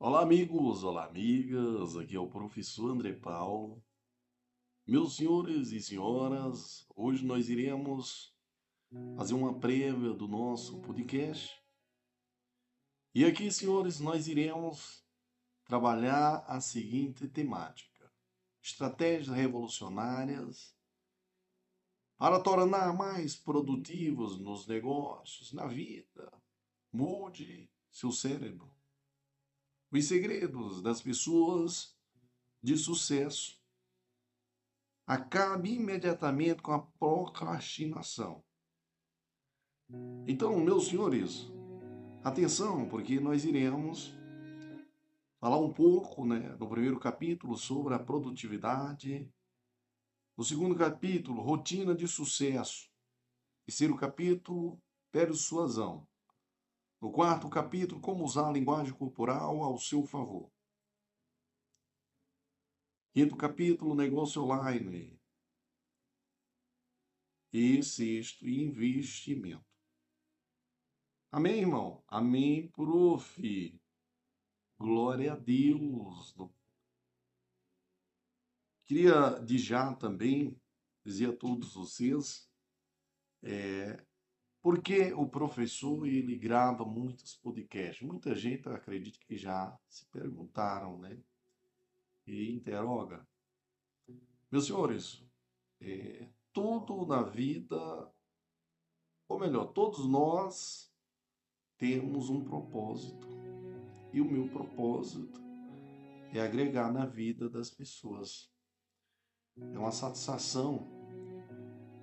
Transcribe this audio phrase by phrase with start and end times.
[0.00, 1.96] Olá, amigos, olá, amigas.
[1.96, 3.84] Aqui é o professor André Paulo.
[4.86, 8.32] Meus senhores e senhoras, hoje nós iremos
[9.16, 11.60] fazer uma prévia do nosso podcast.
[13.12, 15.04] E aqui, senhores, nós iremos
[15.64, 18.08] trabalhar a seguinte temática:
[18.62, 20.76] estratégias revolucionárias
[22.16, 26.32] para tornar mais produtivos nos negócios, na vida.
[26.92, 28.77] Mude seu cérebro
[29.90, 31.96] os segredos das pessoas
[32.62, 33.58] de sucesso.
[35.06, 38.44] Acabe imediatamente com a procrastinação.
[40.26, 41.46] Então, meus senhores,
[42.22, 44.12] atenção, porque nós iremos
[45.40, 49.32] falar um pouco, né, no primeiro capítulo sobre a produtividade,
[50.36, 52.90] no segundo capítulo, rotina de sucesso,
[53.64, 54.78] terceiro capítulo,
[55.10, 56.06] persuasão.
[57.00, 60.50] No quarto capítulo, como usar a linguagem corporal ao seu favor.
[63.12, 65.18] Quinto capítulo, negócio online.
[67.52, 69.64] E sexto, investimento.
[71.30, 72.02] Amém, irmão?
[72.08, 73.80] Amém, prof.
[74.78, 76.34] Glória a Deus.
[78.86, 80.60] Queria de já também
[81.04, 82.50] dizer a todos vocês
[83.42, 84.04] é,
[84.62, 88.06] porque o professor ele grava muitos podcasts.
[88.06, 91.18] Muita gente acredita que já se perguntaram, né?
[92.26, 93.26] E interroga.
[94.50, 95.24] Meus senhores,
[95.80, 98.12] é, tudo na vida,
[99.28, 100.92] ou melhor, todos nós
[101.76, 103.26] temos um propósito.
[104.12, 105.40] E o meu propósito
[106.32, 108.50] é agregar na vida das pessoas.
[109.56, 110.88] É uma satisfação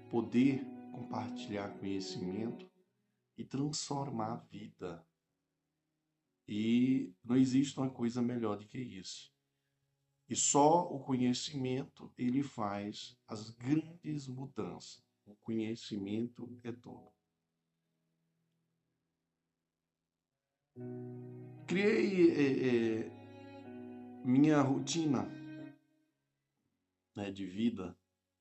[0.10, 2.72] poder compartilhar conhecimento
[3.38, 5.06] e transformar a vida.
[6.48, 9.34] E não existe uma coisa melhor do que isso.
[10.30, 15.04] E só o conhecimento ele faz as grandes mudanças.
[15.26, 17.12] O conhecimento é tudo.
[21.68, 23.10] Criei é, é,
[24.26, 25.28] minha rotina
[27.16, 27.98] né, de vida,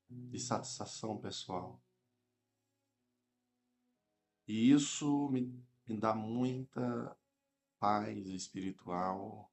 [0.09, 1.84] de satisfação pessoal.
[4.47, 5.41] E isso me,
[5.87, 7.17] me dá muita
[7.79, 9.51] paz espiritual.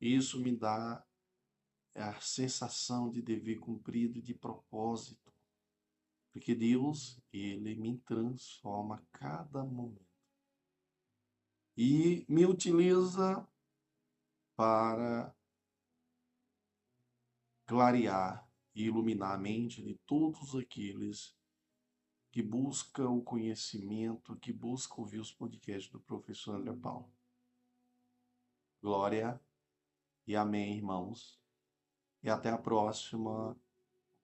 [0.00, 1.04] Isso me dá
[1.94, 5.32] a sensação de dever cumprido de propósito.
[6.32, 10.00] Porque Deus, Ele me transforma a cada momento.
[11.76, 13.46] E me utiliza
[14.54, 15.34] para
[17.66, 21.34] clarear e iluminar a mente de todos aqueles
[22.32, 27.12] que busca o conhecimento, que busca ouvir os podcasts do professor André Paulo.
[28.80, 29.38] Glória
[30.26, 31.38] e amém, irmãos.
[32.22, 33.54] E até a próxima,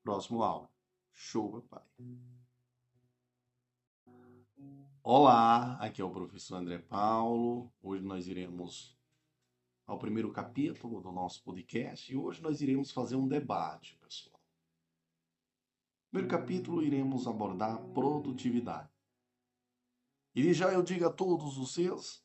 [0.02, 0.70] próximo aula.
[1.12, 1.86] Show, papai.
[5.02, 7.70] Olá, aqui é o professor André Paulo.
[7.82, 8.96] Hoje nós iremos
[9.86, 14.37] ao primeiro capítulo do nosso podcast e hoje nós iremos fazer um debate, pessoal.
[16.10, 18.90] Primeiro capítulo iremos abordar produtividade.
[20.34, 22.24] E já eu digo a todos vocês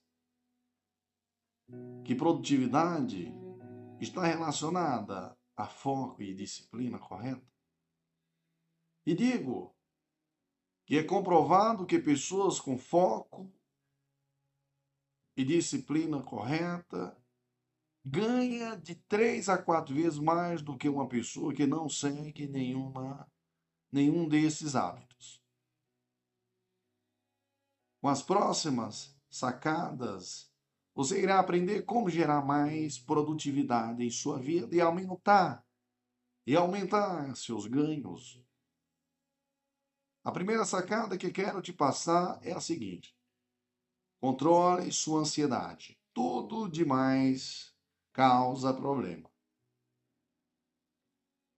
[2.06, 3.34] que produtividade
[4.00, 7.46] está relacionada a foco e disciplina correta.
[9.06, 9.76] E digo
[10.86, 13.52] que é comprovado que pessoas com foco
[15.36, 17.18] e disciplina correta
[18.06, 23.30] ganha de três a quatro vezes mais do que uma pessoa que não segue nenhuma
[23.94, 25.40] nenhum desses hábitos.
[28.02, 30.52] Com as próximas sacadas,
[30.96, 35.66] você irá aprender como gerar mais produtividade em sua vida e aumentar
[36.46, 38.44] e aumentar seus ganhos.
[40.24, 43.16] A primeira sacada que quero te passar é a seguinte:
[44.20, 46.00] controle sua ansiedade.
[46.14, 47.74] Tudo demais
[48.12, 49.33] causa problema.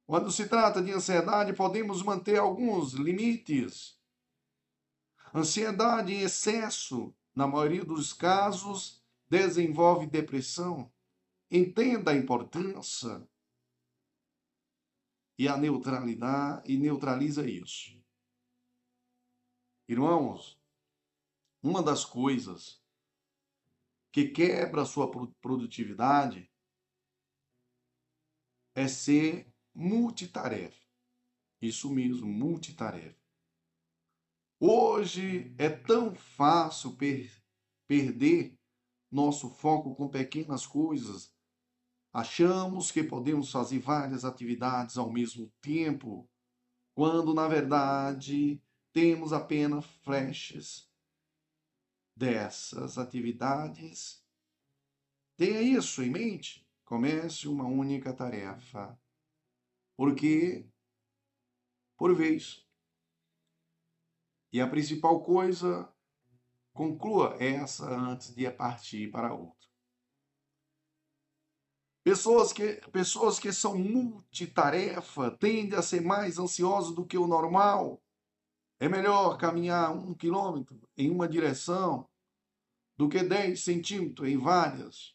[0.06, 4.00] Quando se trata de ansiedade, podemos manter alguns limites.
[5.34, 10.92] Ansiedade em excesso, na maioria dos casos, desenvolve depressão.
[11.50, 13.28] Entenda a importância
[15.38, 18.02] e a neutralidade e neutraliza isso.
[19.88, 20.60] Irmãos,
[21.62, 22.82] uma das coisas
[24.12, 25.12] que quebra a sua
[25.42, 26.50] produtividade
[28.74, 30.86] é ser multitarefa.
[31.62, 33.20] Isso mesmo, multitarefa.
[34.60, 37.30] Hoje é tão fácil per
[37.88, 38.58] perder
[39.12, 41.34] nosso foco com pequenas coisas,
[42.12, 46.30] achamos que podemos fazer várias atividades ao mesmo tempo,
[46.94, 48.62] quando na verdade
[48.92, 50.90] temos apenas flashes
[52.16, 54.24] dessas atividades.
[55.38, 56.66] Tenha isso em mente.
[56.86, 58.98] Comece uma única tarefa.
[59.96, 60.68] Porque,
[61.98, 62.66] por vez,
[64.52, 65.94] e a principal coisa,
[66.74, 69.66] conclua essa antes de partir para outra.
[72.04, 78.00] Pessoas que, pessoas que são multitarefa tendem a ser mais ansiosas do que o normal.
[78.80, 82.08] É melhor caminhar um quilômetro em uma direção
[82.96, 85.15] do que 10 centímetros em várias.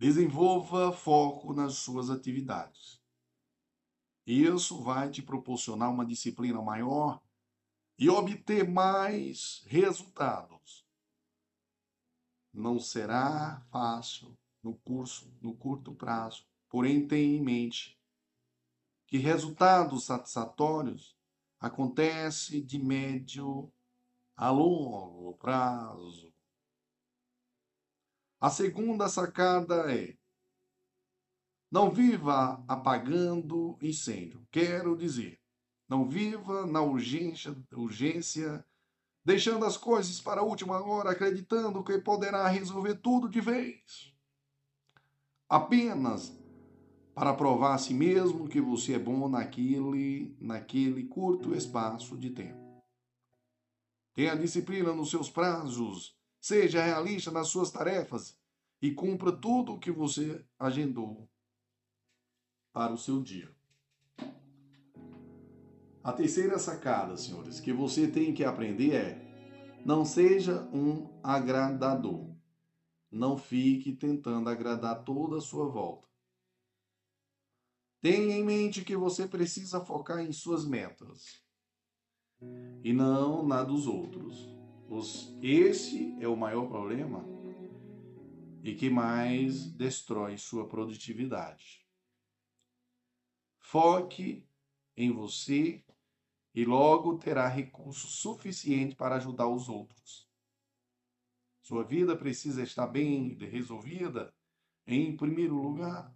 [0.00, 2.98] Desenvolva foco nas suas atividades.
[4.26, 7.20] Isso vai te proporcionar uma disciplina maior
[7.98, 10.86] e obter mais resultados.
[12.50, 18.00] Não será fácil no curso, no curto prazo, porém tenha em mente
[19.06, 21.14] que resultados satisfatórios
[21.58, 23.70] acontecem de médio
[24.34, 26.29] a longo prazo.
[28.40, 30.16] A segunda sacada é:
[31.70, 34.46] não viva apagando incêndio.
[34.50, 35.38] Quero dizer,
[35.86, 38.64] não viva na urgência, urgência,
[39.22, 44.14] deixando as coisas para a última hora, acreditando que poderá resolver tudo de vez.
[45.46, 46.34] Apenas
[47.14, 52.82] para provar a si mesmo que você é bom naquele, naquele curto espaço de tempo.
[54.14, 58.38] Tenha disciplina nos seus prazos, seja realista nas suas tarefas
[58.80, 61.28] e cumpra tudo o que você agendou
[62.72, 63.54] para o seu dia.
[66.02, 72.34] A terceira sacada, senhores, que você tem que aprender é: não seja um agradador.
[73.10, 76.08] Não fique tentando agradar toda a sua volta.
[78.00, 81.42] Tenha em mente que você precisa focar em suas metas
[82.82, 84.59] e não na dos outros.
[85.40, 87.24] Esse é o maior problema
[88.62, 91.86] e que mais destrói sua produtividade.
[93.60, 94.44] Foque
[94.96, 95.84] em você
[96.52, 100.28] e logo terá recurso suficiente para ajudar os outros.
[101.62, 104.34] Sua vida precisa estar bem resolvida
[104.84, 106.12] em primeiro lugar.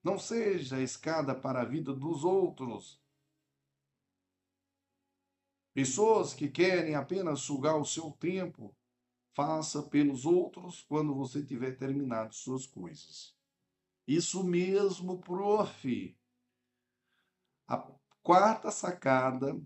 [0.00, 3.01] Não seja escada para a vida dos outros.
[5.74, 8.74] Pessoas que querem apenas sugar o seu tempo,
[9.34, 13.34] faça pelos outros quando você tiver terminado suas coisas.
[14.06, 16.16] Isso mesmo, prof.
[17.66, 17.78] A
[18.22, 19.58] quarta sacada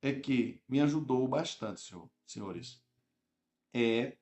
[0.00, 2.82] é que me ajudou bastante, senhor, senhores.
[3.74, 4.16] É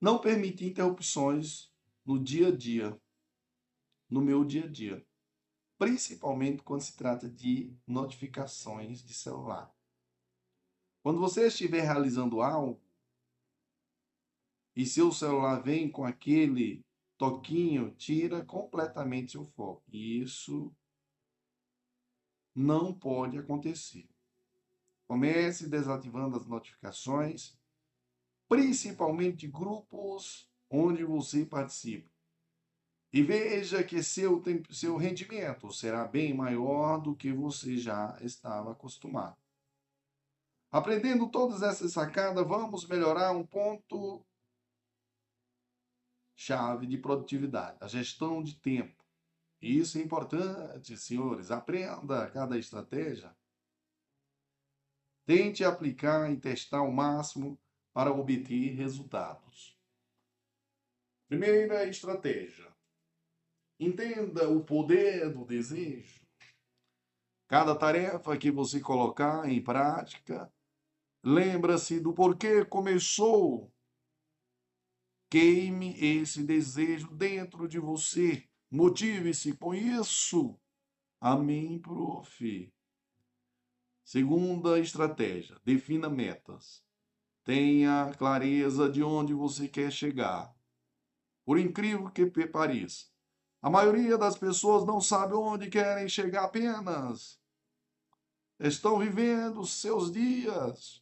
[0.00, 1.70] não permitir interrupções
[2.04, 2.98] no dia a dia
[4.10, 5.06] no meu dia a dia,
[5.78, 9.72] principalmente quando se trata de notificações de celular.
[11.02, 12.80] Quando você estiver realizando algo
[14.76, 16.84] e seu celular vem com aquele
[17.16, 19.82] toquinho, tira completamente seu foco.
[19.90, 20.74] E isso
[22.54, 24.08] não pode acontecer.
[25.08, 27.58] Comece desativando as notificações,
[28.48, 32.08] principalmente grupos onde você participa.
[33.12, 39.39] E veja que seu, seu rendimento será bem maior do que você já estava acostumado.
[40.70, 44.24] Aprendendo todas essas sacadas, vamos melhorar um ponto
[46.36, 49.04] chave de produtividade, a gestão de tempo.
[49.60, 51.50] Isso é importante, senhores.
[51.50, 53.34] Aprenda cada estratégia.
[55.26, 57.60] Tente aplicar e testar ao máximo
[57.92, 59.78] para obter resultados.
[61.28, 62.72] Primeira estratégia:
[63.78, 66.20] Entenda o poder do desejo.
[67.46, 70.50] Cada tarefa que você colocar em prática,
[71.22, 73.72] lembra-se do porquê começou.
[75.30, 78.48] Queime esse desejo dentro de você.
[78.70, 80.58] Motive-se com isso.
[81.20, 82.72] Amém, prof.
[84.04, 86.84] Segunda estratégia: defina metas.
[87.44, 90.54] Tenha clareza de onde você quer chegar.
[91.44, 93.06] Por incrível que pareça,
[93.62, 97.40] a maioria das pessoas não sabe onde querem chegar apenas.
[98.58, 100.99] Estão vivendo seus dias.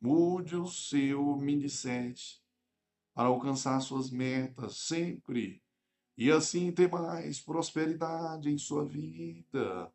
[0.00, 2.40] Mude o seu mindset
[3.12, 5.60] para alcançar suas metas sempre
[6.16, 9.92] e assim ter mais prosperidade em sua vida.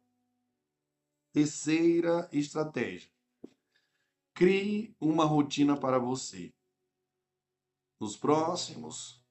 [1.31, 3.09] Terceira estratégia.
[4.33, 6.53] Crie uma rotina para você.
[7.99, 9.23] Nos próximos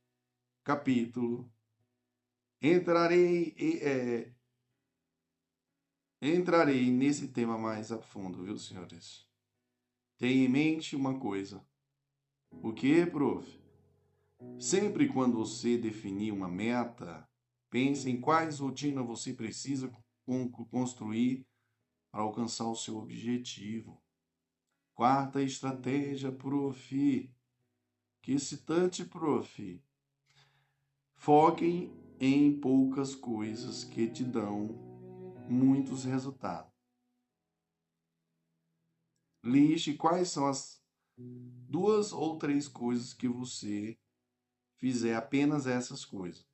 [0.65, 1.47] capítulos,
[2.61, 4.33] entrarei, é,
[6.21, 9.32] entrarei nesse tema mais a fundo, viu, senhores?
[10.23, 11.67] Tenha em mente uma coisa.
[12.63, 13.61] O que, prof?
[14.57, 17.29] Sempre quando você definir uma meta,
[17.69, 19.93] pense em quais rotinas você precisa
[20.71, 21.45] construir
[22.13, 24.01] para alcançar o seu objetivo.
[24.95, 27.35] Quarta estratégia, prof.
[28.23, 29.83] Que excitante, prof.
[31.17, 34.69] Foquem em poucas coisas que te dão
[35.49, 36.72] muitos resultados.
[39.45, 40.81] Liste quais são as
[41.17, 43.99] duas ou três coisas que você
[44.77, 46.47] fizer apenas essas coisas.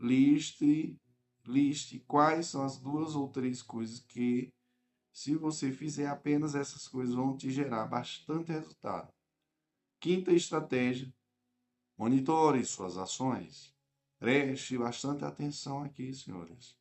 [0.00, 0.98] Liste,
[1.46, 4.52] liste quais são as duas ou três coisas que,
[5.12, 9.12] se você fizer apenas essas coisas, vão te gerar bastante resultado.
[10.00, 11.12] Quinta estratégia:
[11.96, 13.72] monitore suas ações.
[14.18, 16.76] Preste bastante atenção aqui, senhores.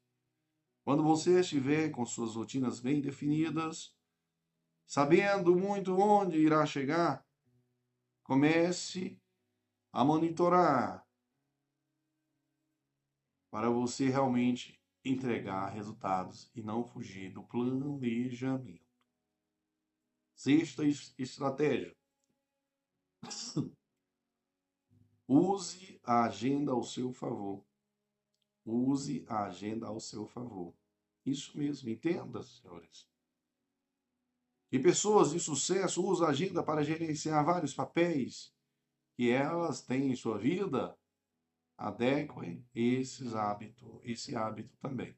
[0.84, 3.93] Quando você estiver com suas rotinas bem definidas,
[4.86, 7.26] sabendo muito onde irá chegar,
[8.24, 9.20] comece
[9.92, 11.06] a monitorar
[13.52, 18.84] para você realmente entregar resultados e não fugir do planejamento.
[20.34, 20.84] Sexta
[21.18, 21.96] estratégia:
[25.28, 27.64] Use a agenda ao seu favor.
[28.66, 30.74] Use a agenda ao seu favor.
[31.26, 33.08] Isso mesmo, entenda, senhores.
[34.74, 38.52] E pessoas de sucesso usam a agenda para gerenciar vários papéis
[39.16, 40.98] que elas têm em sua vida.
[41.78, 45.16] Adequem esses hábitos, esse hábito também.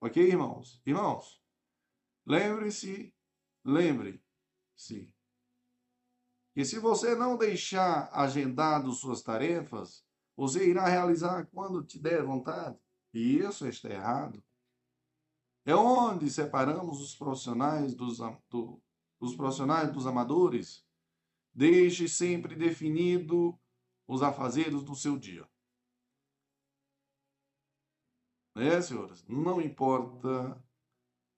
[0.00, 0.80] Ok, irmãos?
[0.86, 1.42] Irmãos,
[2.24, 3.12] lembre-se,
[3.64, 5.12] lembre-se
[6.54, 12.78] que se você não deixar agendado suas tarefas, você irá realizar quando te der vontade.
[13.12, 14.40] E isso está errado.
[15.68, 18.82] É onde separamos os profissionais dos, do,
[19.20, 20.82] os profissionais dos amadores.
[21.52, 23.54] Deixe sempre definido
[24.06, 25.46] os afazeres do seu dia.
[28.56, 29.22] É, senhoras?
[29.28, 30.58] Não importa.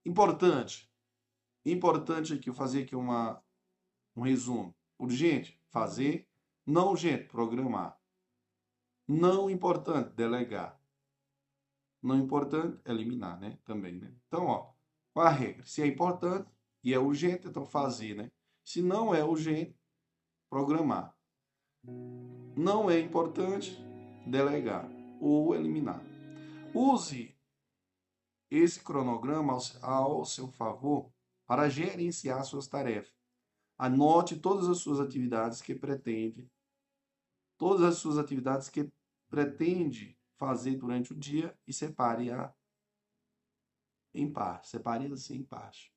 [0.07, 0.89] Importante.
[1.67, 3.43] Importante aqui fazer aqui uma,
[4.15, 4.73] um resumo.
[4.97, 6.29] Urgente, fazer.
[6.65, 8.01] Não urgente, programar.
[9.09, 10.80] Não importante, delegar.
[12.03, 13.59] Não importante, eliminar, né?
[13.65, 14.15] Também, né?
[14.27, 14.73] Então, ó,
[15.13, 15.65] qual a regra?
[15.65, 16.51] Se é importante
[16.83, 18.31] e é urgente, então fazer, né?
[18.65, 19.79] Se não é urgente,
[20.49, 21.15] programar.
[22.57, 23.77] Não é importante,
[24.27, 24.89] delegar
[25.21, 26.03] ou eliminar.
[26.75, 27.37] Use
[28.51, 31.13] esse cronograma ao seu favor
[31.47, 33.15] para gerenciar suas tarefas.
[33.79, 36.51] Anote todas as suas atividades que pretende,
[37.59, 38.89] todas as suas atividades que
[39.29, 42.53] pretende fazer durante o dia e separe-a
[44.15, 45.95] em par, separe assim em parte.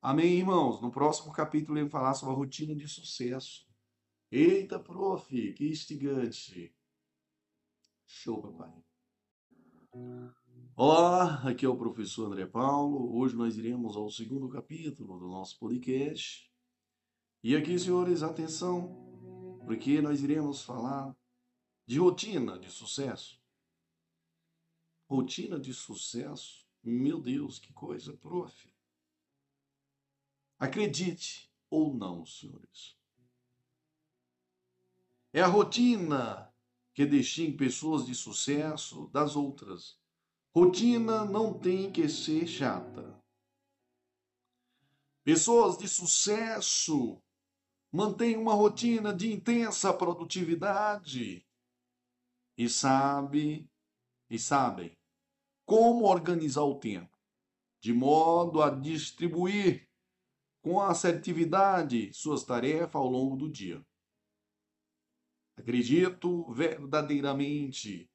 [0.00, 0.80] Amém, irmãos?
[0.80, 3.68] No próximo capítulo ele falar sobre a rotina de sucesso.
[4.32, 6.74] Eita, prof, que instigante.
[8.06, 8.82] Show, papai.
[10.74, 13.14] Olá, aqui é o professor André Paulo.
[13.18, 16.50] Hoje nós iremos ao segundo capítulo do nosso podcast.
[17.44, 21.14] E aqui, senhores, atenção, porque nós iremos falar
[21.90, 23.42] de rotina de sucesso.
[25.08, 26.64] Rotina de sucesso?
[26.84, 28.72] Meu Deus, que coisa, prof.
[30.56, 32.96] Acredite ou não, senhores.
[35.32, 36.54] É a rotina
[36.94, 39.98] que distingue pessoas de sucesso das outras.
[40.54, 43.20] Rotina não tem que ser chata.
[45.24, 47.20] Pessoas de sucesso
[47.90, 51.44] mantém uma rotina de intensa produtividade
[52.62, 53.66] e sabe
[54.28, 54.94] e sabem
[55.64, 57.18] como organizar o tempo
[57.80, 59.88] de modo a distribuir
[60.60, 63.82] com assertividade suas tarefas ao longo do dia.
[65.56, 68.10] Acredito verdadeiramente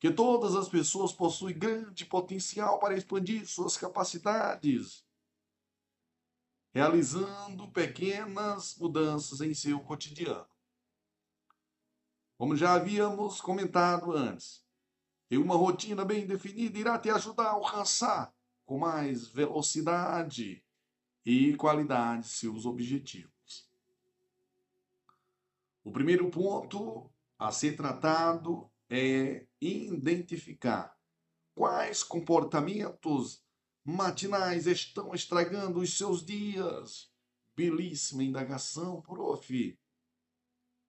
[0.00, 5.04] que todas as pessoas possuem grande potencial para expandir suas capacidades
[6.72, 10.53] realizando pequenas mudanças em seu cotidiano.
[12.36, 14.64] Como já havíamos comentado antes,
[15.28, 18.34] ter uma rotina bem definida irá te ajudar a alcançar
[18.66, 20.64] com mais velocidade
[21.24, 23.70] e qualidade seus objetivos.
[25.82, 30.98] O primeiro ponto a ser tratado é identificar
[31.54, 33.42] quais comportamentos
[33.84, 37.12] matinais estão estragando os seus dias?
[37.54, 39.78] Belíssima indagação, prof.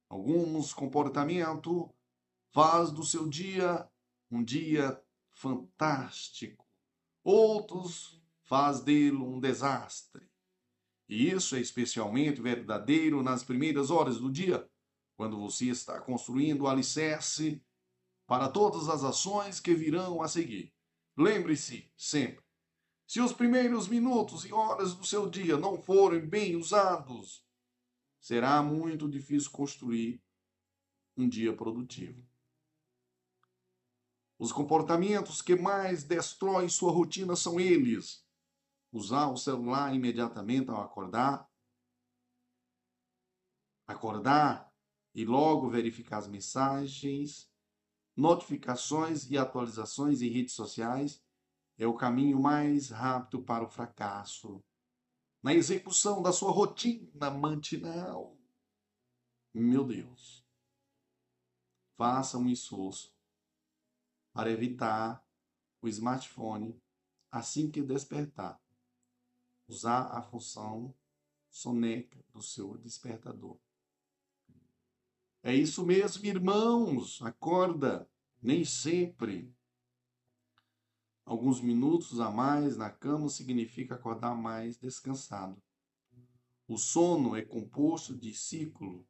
[0.09, 1.89] Alguns comportamentos
[2.51, 3.89] faz do seu dia
[4.31, 5.01] um dia
[5.33, 6.65] fantástico.
[7.23, 10.29] Outros faz dele um desastre.
[11.07, 14.67] E isso é especialmente verdadeiro nas primeiras horas do dia,
[15.15, 17.61] quando você está construindo o alicerce
[18.25, 20.73] para todas as ações que virão a seguir.
[21.15, 22.43] Lembre-se sempre:
[23.07, 27.44] se os primeiros minutos e horas do seu dia não forem bem usados,
[28.25, 30.19] será muito difícil construir
[31.15, 32.27] um dia produtivo.
[34.39, 38.25] Os comportamentos que mais destroem sua rotina são eles:
[38.91, 41.47] usar o celular imediatamente ao acordar,
[43.85, 44.73] acordar
[45.13, 47.47] e logo verificar as mensagens,
[48.17, 51.23] notificações e atualizações em redes sociais
[51.77, 54.65] é o caminho mais rápido para o fracasso
[55.45, 58.35] na execução da sua rotina matinal.
[59.53, 60.43] Meu Deus.
[61.95, 63.15] Faça um esforço
[64.33, 65.23] para evitar
[65.83, 66.81] o smartphone
[67.29, 68.59] assim que despertar.
[69.67, 70.91] Usar a função
[71.47, 73.59] soneca do seu despertador.
[75.43, 77.21] É isso mesmo, irmãos.
[77.21, 78.09] Acorda.
[78.41, 79.55] Nem sempre.
[81.25, 85.59] Alguns minutos a mais na cama significa acordar mais descansado.
[86.67, 89.07] O sono é composto de ciclo.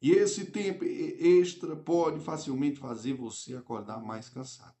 [0.00, 4.76] E esse tempo extra pode facilmente fazer você acordar mais cansado.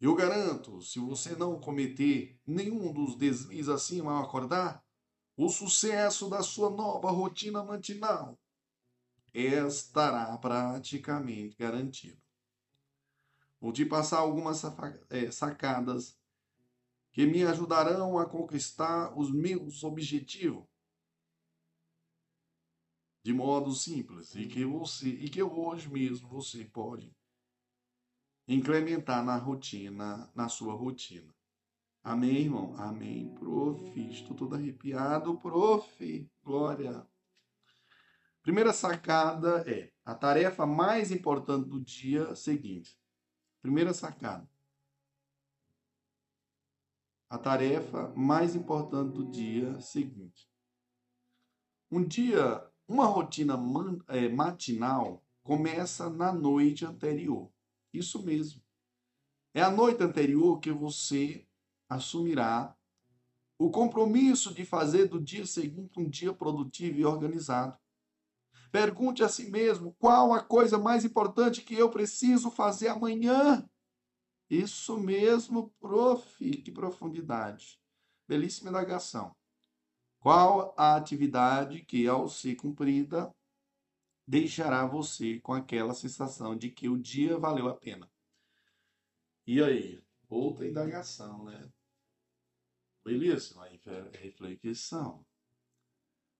[0.00, 4.84] Eu garanto, se você não cometer nenhum dos deslizes acima ao acordar,
[5.36, 8.38] o sucesso da sua nova rotina matinal
[9.34, 12.25] estará praticamente garantido.
[13.66, 14.62] Vou te passar algumas
[15.10, 16.16] é, sacadas
[17.10, 20.64] que me ajudarão a conquistar os meus objetivos
[23.24, 27.12] de modo simples e que você e que hoje mesmo você pode
[28.46, 31.34] implementar na rotina, na sua rotina.
[32.04, 32.72] Amém, irmão?
[32.78, 34.00] Amém, prof.
[34.12, 36.30] Estou todo arrepiado, prof.
[36.44, 37.04] Glória.
[38.42, 42.96] Primeira sacada é a tarefa mais importante do dia seguinte.
[43.66, 44.48] Primeira sacada.
[47.28, 50.48] A tarefa mais importante do dia seguinte.
[51.90, 53.58] Um dia, uma rotina
[54.06, 57.50] é, matinal começa na noite anterior.
[57.92, 58.62] Isso mesmo.
[59.52, 61.44] É a noite anterior que você
[61.88, 62.72] assumirá
[63.58, 67.76] o compromisso de fazer do dia seguinte um dia produtivo e organizado.
[68.76, 73.66] Pergunte a si mesmo qual a coisa mais importante que eu preciso fazer amanhã.
[74.50, 76.38] Isso mesmo, prof.
[76.62, 77.80] Que profundidade.
[78.28, 79.34] Belíssima indagação.
[80.20, 83.34] Qual a atividade que, ao ser cumprida,
[84.28, 88.06] deixará você com aquela sensação de que o dia valeu a pena?
[89.46, 90.04] E aí?
[90.28, 91.66] Outra indagação, né?
[93.02, 93.66] Belíssima
[94.12, 95.24] reflexão.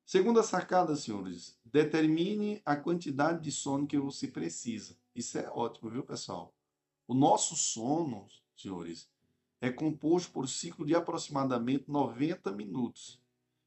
[0.07, 4.97] Segunda sacada, senhores, determine a quantidade de sono que você precisa.
[5.13, 6.55] Isso é ótimo, viu, pessoal?
[7.09, 9.11] O nosso sono, senhores,
[9.61, 13.21] é composto por ciclo de aproximadamente 90 minutos.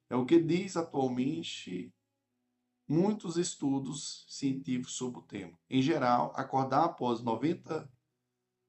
[0.10, 1.94] É o que diz atualmente
[2.88, 5.60] muitos estudos científicos sobre o tema.
[5.70, 7.92] Em geral, acordar após 90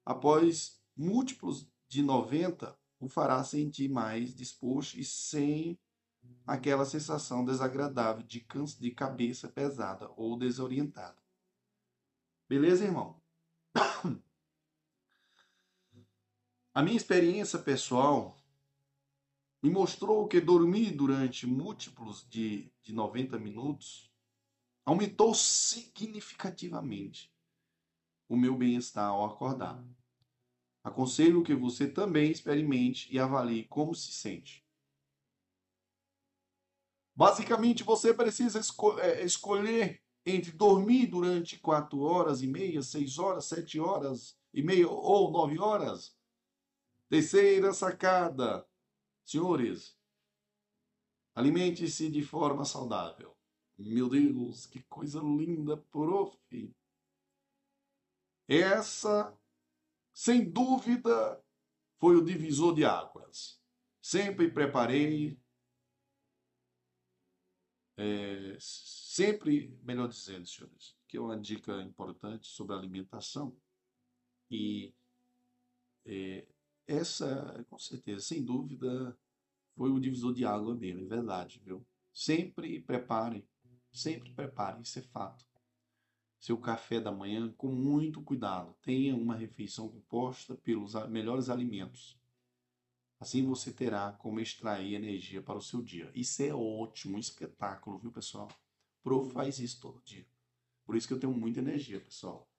[0.05, 5.79] após múltiplos de 90 o fará sentir mais disposto e sem
[6.45, 8.45] aquela sensação desagradável de,
[8.79, 11.17] de cabeça pesada ou desorientada.
[12.47, 13.21] Beleza, irmão?
[16.73, 18.37] A minha experiência pessoal
[19.61, 24.11] me mostrou que dormir durante múltiplos de, de 90 minutos
[24.85, 27.31] aumentou significativamente
[28.27, 29.83] o meu bem-estar ao acordar.
[30.83, 34.60] Aconselho que você também experimente e avalie como se sente.
[37.15, 43.45] Basicamente, você precisa esco é, escolher entre dormir durante quatro horas e meia, seis horas,
[43.45, 46.15] sete horas e meia ou nove horas.
[47.09, 48.65] Terceira sacada.
[49.23, 49.97] Senhores,
[51.35, 53.37] alimente-se de forma saudável.
[53.77, 56.37] Meu Deus, que coisa linda, prof.
[58.47, 59.37] Essa,
[60.13, 61.41] sem dúvida,
[61.99, 63.59] foi o divisor de águas.
[64.01, 65.39] Sempre preparei
[67.97, 73.55] é, sempre, melhor dizendo, senhores, que é uma dica importante sobre alimentação
[74.49, 74.93] e
[76.05, 76.45] é,
[76.87, 79.17] essa, com certeza, sem dúvida,
[79.75, 81.85] foi o divisor de água mesmo, é verdade, viu?
[82.13, 83.47] Sempre prepare,
[83.91, 85.45] sempre prepare, isso é fato.
[86.37, 88.75] Seu café da manhã com muito cuidado.
[88.81, 92.19] Tenha uma refeição composta pelos melhores alimentos.
[93.21, 96.11] Assim você terá como extrair energia para o seu dia.
[96.15, 98.49] Isso é ótimo, um espetáculo, viu, pessoal?
[99.03, 100.25] Pro faz isso todo dia.
[100.83, 102.49] Por isso que eu tenho muita energia, pessoal.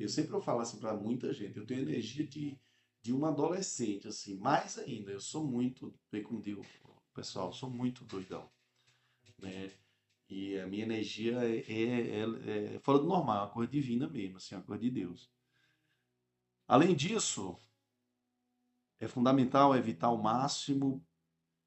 [0.00, 2.58] Eu sempre falo assim para muita gente, eu tenho energia de,
[3.02, 5.10] de um adolescente, assim, mais ainda.
[5.10, 6.64] Eu sou muito, bem como digo,
[7.12, 8.50] pessoal, sou muito doidão,
[9.36, 9.70] né?
[10.26, 14.08] E a minha energia é, é, é, é fora do normal, é uma coisa divina
[14.08, 15.30] mesmo, assim, uma coisa de Deus.
[16.66, 17.58] Além disso,
[19.00, 21.04] é fundamental evitar ao máximo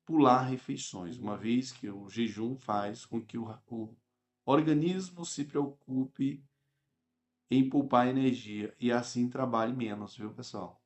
[0.06, 3.96] pular refeições, uma vez que o jejum faz com que o, o
[4.46, 6.44] organismo se preocupe
[7.50, 10.82] em poupar energia e assim trabalhe menos, viu, pessoal?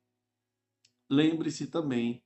[1.08, 2.22] Lembre-se também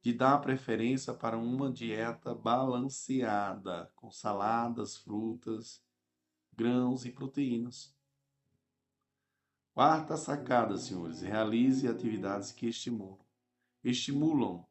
[0.00, 5.82] de dar preferência para uma dieta balanceada, com saladas, frutas,
[6.52, 7.94] grãos e proteínas.
[9.74, 13.18] Quarta sacada, senhores: realize atividades que estimulam,
[13.90, 14.66] estimulam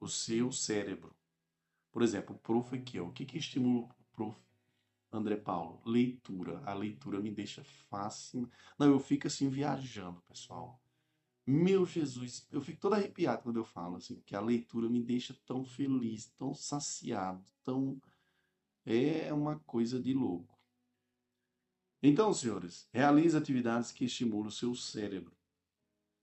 [0.00, 1.14] o seu cérebro.
[1.90, 4.36] Por exemplo, o prof aqui, ó, o que, que estimula o prof
[5.12, 5.82] André Paulo?
[5.84, 6.62] Leitura.
[6.64, 8.50] A leitura me deixa fácil.
[8.78, 10.80] Não, eu fico assim viajando, pessoal.
[11.46, 15.36] Meu Jesus, eu fico todo arrepiado quando eu falo assim, que a leitura me deixa
[15.44, 18.00] tão feliz, tão saciado, tão
[18.84, 20.58] é uma coisa de louco.
[22.02, 25.36] Então, senhores, realize atividades que estimulam o seu cérebro.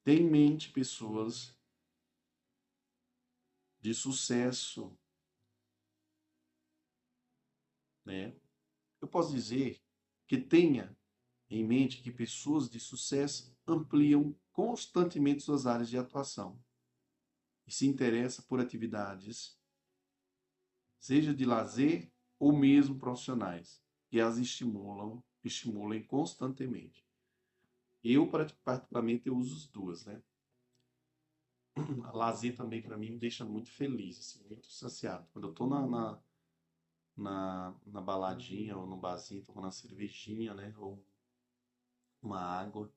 [0.04, 1.56] Tenha em mente pessoas
[3.80, 4.98] de sucesso,
[8.06, 8.36] né?
[9.02, 9.82] Eu posso dizer
[10.28, 10.98] que tenha
[11.50, 16.62] em mente que pessoas de sucesso ampliam constantemente suas áreas de atuação
[17.66, 19.58] e se interessa por atividades,
[21.00, 27.08] seja de lazer ou mesmo profissionais, que as estimulam, estimulem constantemente.
[28.04, 30.22] Eu, particularmente, eu uso as duas, né?
[32.06, 35.28] A lazer também, para mim, me deixa muito feliz, assim, muito saciado.
[35.32, 36.20] Quando eu estou na, na,
[37.16, 40.74] na, na baladinha ou no barzinho, tomando uma cervejinha, né?
[40.78, 41.04] Ou
[42.22, 42.92] uma água,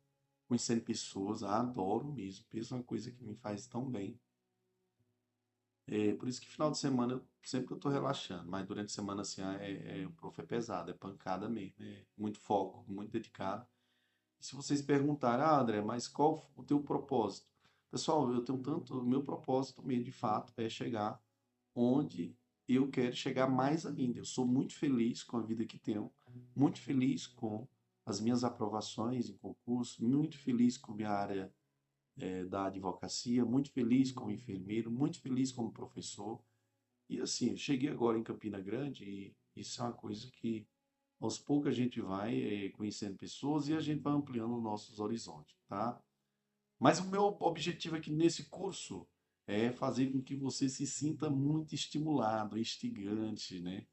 [0.48, 2.44] conhecendo pessoas, adoro mesmo.
[2.50, 4.18] Penso é uma coisa que me faz tão bem.
[5.86, 8.94] É, por isso que final de semana eu, sempre eu tô relaxando, mas durante a
[8.94, 13.10] semana assim, é, é, o prof é pesado, é pancada mesmo, é muito foco, muito
[13.10, 13.66] dedicado.
[14.40, 17.51] E se vocês perguntarem, ah, André, mas qual o teu propósito?
[17.92, 21.22] Pessoal, eu tenho tanto, meu propósito mesmo de fato é chegar
[21.74, 22.34] onde
[22.66, 24.18] eu quero chegar mais ainda.
[24.18, 26.10] Eu sou muito feliz com a vida que tenho,
[26.56, 27.68] muito feliz com
[28.06, 31.52] as minhas aprovações em concurso, muito feliz com minha área
[32.16, 36.42] é, da advocacia, muito feliz como enfermeiro, muito feliz como professor.
[37.10, 40.66] E assim, cheguei agora em Campina Grande e isso é uma coisa que
[41.20, 45.54] aos poucos a gente vai é, conhecendo pessoas e a gente vai ampliando nossos horizontes,
[45.68, 46.02] tá?
[46.82, 49.06] Mas o meu objetivo aqui nesse curso
[49.46, 53.86] é fazer com que você se sinta muito estimulado, instigante, né?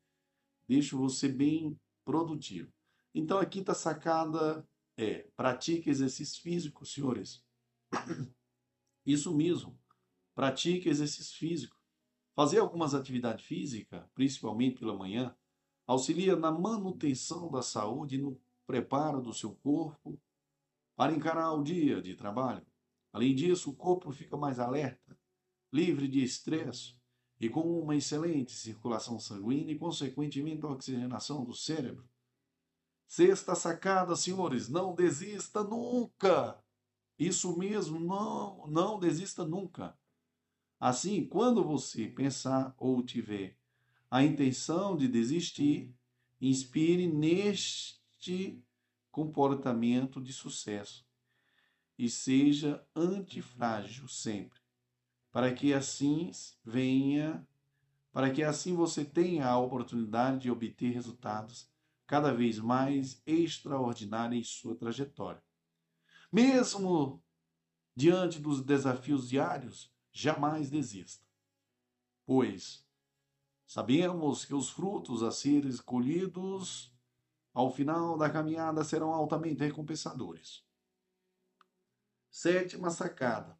[0.67, 2.73] Deixa você bem produtivo.
[3.13, 7.45] Então a quinta sacada é: pratique exercício físico, senhores.
[9.05, 9.79] Isso mesmo.
[10.33, 11.79] Pratique exercício físico.
[12.35, 15.37] Fazer algumas atividades físicas, principalmente pela manhã,
[15.85, 20.19] auxilia na manutenção da saúde e no preparo do seu corpo
[20.95, 22.65] para encarar o dia de trabalho.
[23.11, 25.17] Além disso, o corpo fica mais alerta,
[25.71, 26.95] livre de estresse
[27.39, 32.07] e com uma excelente circulação sanguínea e, consequentemente, oxigenação do cérebro.
[33.07, 36.63] Sexta sacada, senhores, não desista nunca.
[37.17, 39.97] Isso mesmo, não, não desista nunca.
[40.79, 43.57] Assim, quando você pensar ou tiver
[44.11, 45.93] a intenção de desistir,
[46.39, 48.63] inspire neste
[49.11, 51.08] comportamento de sucesso
[51.99, 54.61] e seja antifrágil sempre,
[55.33, 56.31] para que assim
[56.63, 57.45] venha,
[58.09, 61.69] para que assim você tenha a oportunidade de obter resultados
[62.07, 65.43] cada vez mais extraordinária em sua trajetória.
[66.31, 67.21] Mesmo
[67.93, 71.27] diante dos desafios diários, jamais desista,
[72.25, 72.87] pois
[73.67, 76.95] sabemos que os frutos a serem colhidos
[77.53, 80.68] ao final da caminhada serão altamente recompensadores.
[82.29, 83.57] Sétima sacada.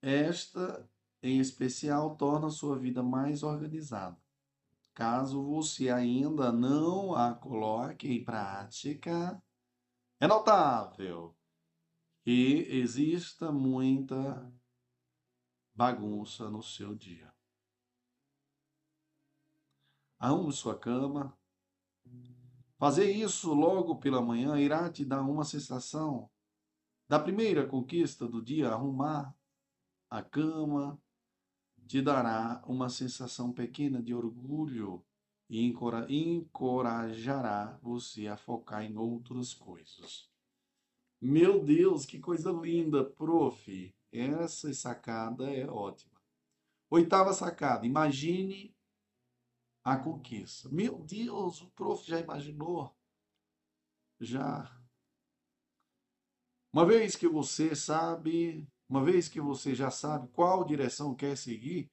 [0.00, 0.88] Esta,
[1.22, 4.18] em especial, torna sua vida mais organizada
[4.94, 9.42] Caso você ainda não a coloque em prática,
[10.20, 11.36] é notável
[12.24, 14.52] e exista muita
[15.74, 17.34] bagunça no seu dia.
[20.16, 21.36] Arrume sua cama.
[22.78, 26.30] Fazer isso logo pela manhã irá te dar uma sensação
[27.08, 28.70] da primeira conquista do dia.
[28.70, 29.34] Arrumar
[30.10, 31.00] a cama
[31.86, 35.04] te dará uma sensação pequena de orgulho
[35.48, 35.64] e
[36.08, 40.30] encorajará você a focar em outras coisas.
[41.20, 43.94] Meu Deus, que coisa linda, prof.
[44.12, 46.20] Essa sacada é ótima.
[46.90, 48.74] Oitava sacada, imagine
[49.82, 50.68] a conquista.
[50.68, 52.94] Meu Deus, o prof já imaginou?
[54.20, 54.73] Já.
[56.74, 61.88] Uma vez que você sabe, uma vez que você já sabe qual direção quer seguir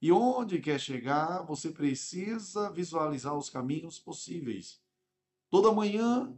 [0.00, 4.80] e onde quer chegar, você precisa visualizar os caminhos possíveis.
[5.50, 6.32] Toda manhã,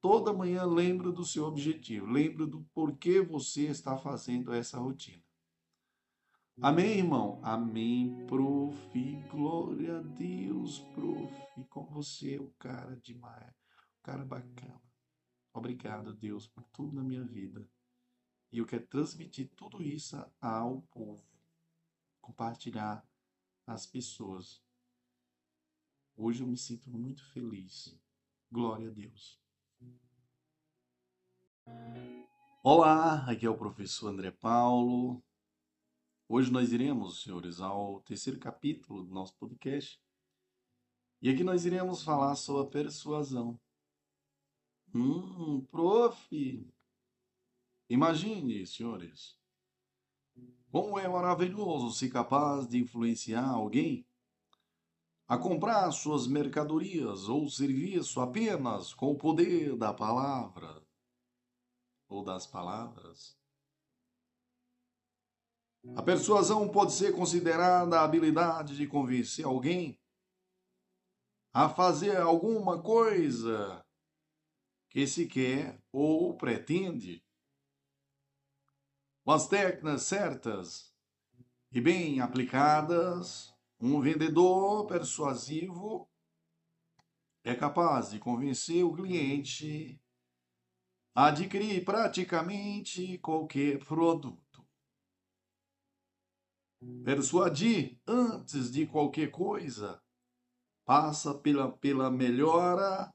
[0.00, 5.22] toda manhã lembra do seu objetivo, lembra do porquê você está fazendo essa rotina.
[6.60, 7.38] Amém, irmão?
[7.44, 8.76] Amém, prof.
[9.30, 11.32] Glória a Deus, prof.
[11.70, 13.54] Com você, o cara demais,
[14.00, 14.85] o cara bacana.
[15.56, 17.66] Obrigado, Deus, por tudo na minha vida.
[18.52, 21.26] E eu quero transmitir tudo isso ao povo,
[22.20, 23.02] compartilhar
[23.66, 24.62] às pessoas.
[26.14, 27.98] Hoje eu me sinto muito feliz.
[28.52, 29.40] Glória a Deus.
[32.62, 35.24] Olá, aqui é o professor André Paulo.
[36.28, 39.98] Hoje nós iremos, senhores, ao terceiro capítulo do nosso podcast.
[41.22, 43.58] E aqui nós iremos falar sobre a persuasão.
[44.98, 46.26] Hum, prof.
[47.90, 49.36] Imagine, senhores,
[50.72, 54.06] como é maravilhoso ser capaz de influenciar alguém
[55.28, 60.82] a comprar suas mercadorias ou serviço apenas com o poder da palavra
[62.08, 63.36] ou das palavras.
[65.94, 70.00] A persuasão pode ser considerada a habilidade de convencer alguém
[71.52, 73.85] a fazer alguma coisa
[74.96, 77.22] que se quer ou pretende.
[79.22, 80.96] Com as técnicas certas
[81.70, 86.10] e bem aplicadas, um vendedor persuasivo
[87.44, 90.00] é capaz de convencer o cliente
[91.14, 94.66] a adquirir praticamente qualquer produto.
[97.04, 100.02] Persuadir antes de qualquer coisa
[100.86, 103.14] passa pela, pela melhora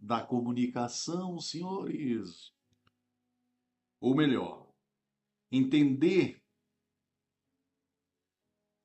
[0.00, 2.54] da comunicação, senhores.
[4.00, 4.72] Ou melhor,
[5.52, 6.42] entender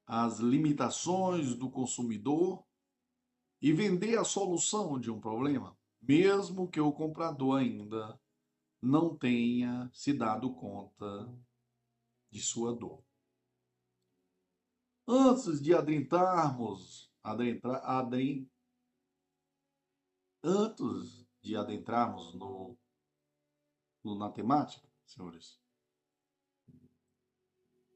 [0.06, 2.64] as limitações do consumidor
[3.62, 8.20] e vender a solução de um problema, mesmo que o comprador ainda
[8.82, 11.34] não tenha se dado conta
[12.30, 13.04] de sua dor.
[15.08, 18.50] Antes de adentrarmos, adentrar, adem,
[20.46, 22.78] antes de adentrarmos no,
[24.04, 25.60] no, na temática, senhores,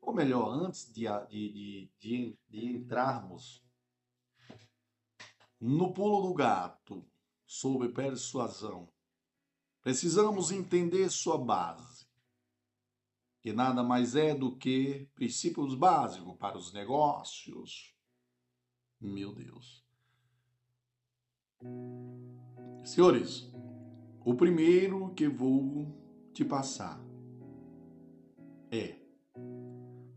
[0.01, 3.63] ou melhor, antes de, de, de, de entrarmos
[5.59, 7.05] no pulo do gato
[7.45, 8.91] sobre persuasão,
[9.81, 12.09] precisamos entender sua base
[13.41, 17.95] que nada mais é do que princípios básicos para os negócios.
[18.99, 19.88] Meu Deus.
[22.83, 23.51] Senhores,
[24.25, 25.87] o primeiro que vou
[26.33, 26.99] te passar
[28.71, 28.95] é: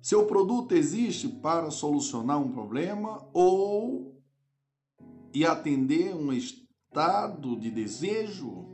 [0.00, 4.16] seu produto existe para solucionar um problema ou
[5.34, 8.66] e atender um estado de desejo?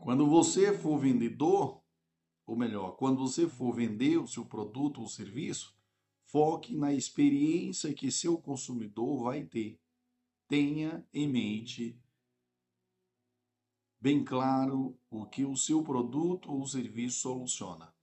[0.00, 1.82] Quando você for vendedor,
[2.46, 5.74] ou melhor, quando você for vender o seu produto ou serviço,
[6.26, 9.78] foque na experiência que seu consumidor vai ter.
[10.46, 11.98] Tenha em mente
[14.04, 17.94] bem claro o que o seu produto ou serviço soluciona.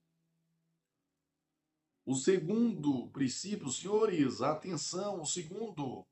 [2.03, 6.03] O segundo princípio, senhores, atenção, o segundo.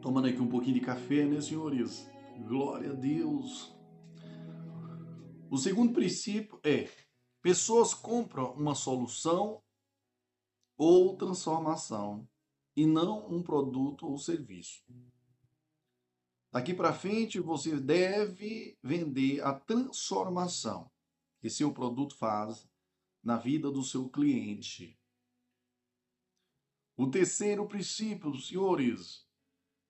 [0.00, 2.06] Tomando aqui um pouquinho de café, né, senhores?
[2.48, 3.76] Glória a Deus.
[5.50, 6.88] O segundo princípio é:
[7.42, 9.62] pessoas compram uma solução
[10.78, 12.26] ou transformação
[12.74, 14.82] e não um produto ou serviço.
[16.50, 20.90] Daqui para frente, você deve vender a transformação
[21.40, 22.68] que seu produto faz
[23.22, 24.98] na vida do seu cliente.
[26.96, 29.26] O terceiro princípio, senhores,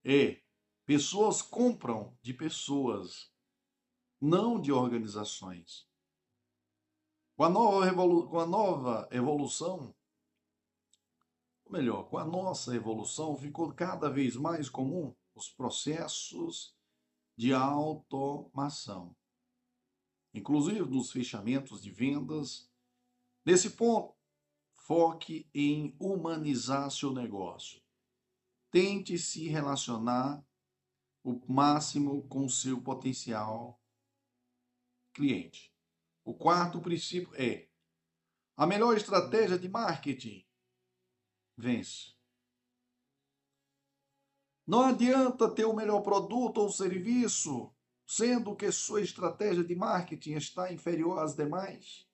[0.05, 0.42] é
[0.85, 3.33] Pessoas compram de pessoas,
[4.21, 5.88] não de organizações.
[7.37, 9.95] Com a nova, evolu com a nova evolução,
[11.72, 16.76] melhor, com a nossa evolução, ficou cada vez mais comum os processos
[17.37, 19.16] de automação,
[20.35, 22.70] inclusive nos fechamentos de vendas.
[23.44, 24.14] Nesse ponto,
[24.72, 27.80] foque em humanizar seu negócio.
[28.70, 30.44] Tente se relacionar
[31.24, 33.80] o máximo com seu potencial
[35.14, 35.72] cliente.
[36.24, 37.68] O quarto princípio é:
[38.56, 40.44] a melhor estratégia de marketing
[41.62, 42.12] vence.
[44.66, 47.72] Não adianta ter o melhor produto ou serviço,
[48.05, 52.09] sendo que sua estratégia de marketing está inferior às demais.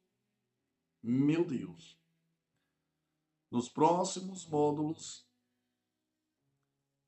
[1.02, 1.98] Meu Deus.
[3.50, 5.26] Nos próximos módulos,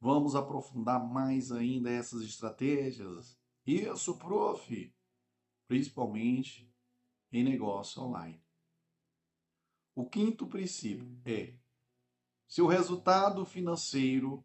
[0.00, 3.38] vamos aprofundar mais ainda essas estratégias.
[3.66, 4.94] Isso, prof,
[5.68, 6.72] principalmente
[7.30, 8.42] em negócio online.
[9.94, 11.59] O quinto princípio é:
[12.50, 14.44] seu resultado financeiro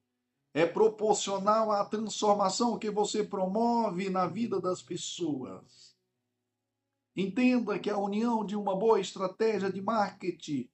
[0.53, 5.97] é proporcional à transformação que você promove na vida das pessoas.
[7.15, 10.69] Entenda que a união de uma boa estratégia de marketing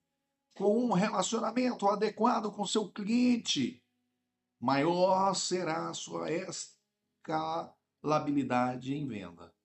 [0.55, 3.81] com um relacionamento adequado com seu cliente,
[4.59, 6.29] maior será a sua
[7.23, 9.55] escalabilidade em venda.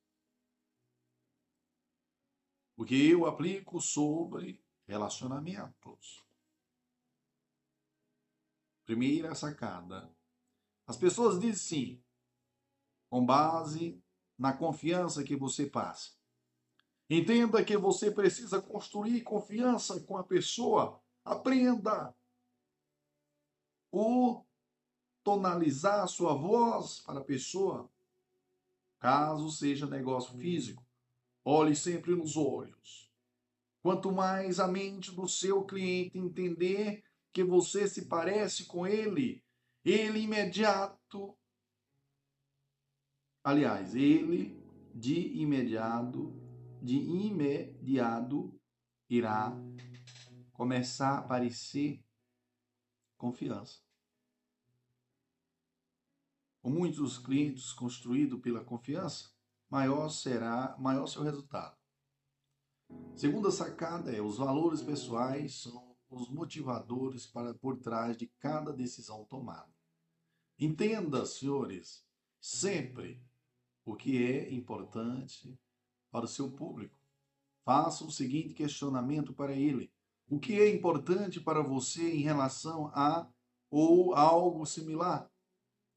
[2.76, 6.25] O que eu aplico sobre relacionamentos.
[8.86, 10.10] Primeira sacada.
[10.86, 12.04] As pessoas dizem sim,
[13.10, 14.00] com base
[14.38, 16.12] na confiança que você passa.
[17.10, 21.00] Entenda que você precisa construir confiança com a pessoa.
[21.24, 22.14] Aprenda
[23.92, 24.44] o
[25.24, 27.90] tonalizar sua voz para a pessoa.
[29.00, 30.84] Caso seja negócio físico,
[31.44, 33.12] olhe sempre nos olhos.
[33.82, 37.04] Quanto mais a mente do seu cliente entender
[37.36, 39.44] que você se parece com ele,
[39.84, 41.36] ele imediato,
[43.44, 44.58] aliás, ele
[44.94, 46.32] de imediato,
[46.80, 48.58] de imediato
[49.06, 49.52] irá
[50.50, 52.02] começar a aparecer
[53.18, 53.82] confiança.
[56.62, 59.30] Com muitos clientes construídos pela confiança,
[59.68, 61.76] maior será, maior seu resultado.
[63.14, 69.24] Segunda sacada é os valores pessoais são os motivadores para por trás de cada decisão
[69.24, 69.74] tomada.
[70.58, 72.04] Entenda, senhores,
[72.40, 73.20] sempre
[73.84, 75.58] o que é importante
[76.10, 76.96] para o seu público.
[77.64, 79.92] Faça o seguinte questionamento para ele:
[80.28, 83.28] o que é importante para você em relação a
[83.70, 85.30] ou algo similar?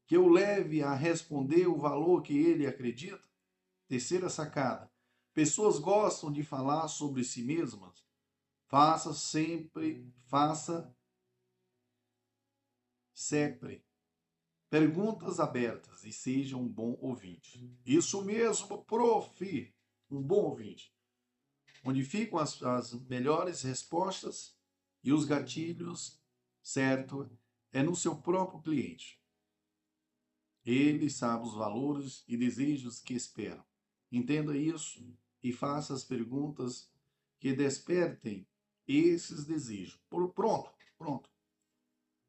[0.06, 3.22] Que eu leve a responder o valor que ele acredita?
[3.86, 4.90] Terceira sacada.
[5.32, 8.04] Pessoas gostam de falar sobre si mesmas.
[8.70, 10.96] Faça sempre, faça
[13.12, 13.84] sempre
[14.70, 17.68] perguntas abertas e seja um bom ouvinte.
[17.84, 19.74] Isso mesmo, prof,
[20.08, 20.94] um bom ouvinte.
[21.82, 24.56] Onde ficam as, as melhores respostas
[25.02, 26.22] e os gatilhos,
[26.62, 27.28] certo?
[27.72, 29.20] É no seu próprio cliente.
[30.64, 33.64] Ele sabe os valores e desejos que esperam.
[34.12, 36.88] Entenda isso e faça as perguntas
[37.40, 38.46] que despertem
[38.98, 39.98] esses desejos.
[40.08, 41.30] Pronto, pronto.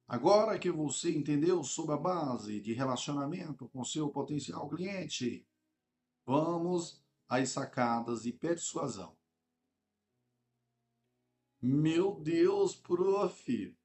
[0.07, 5.47] Agora que você entendeu sobre a base de relacionamento com seu potencial cliente,
[6.25, 9.15] vamos às sacadas de persuasão.
[11.61, 13.77] Meu Deus, prof!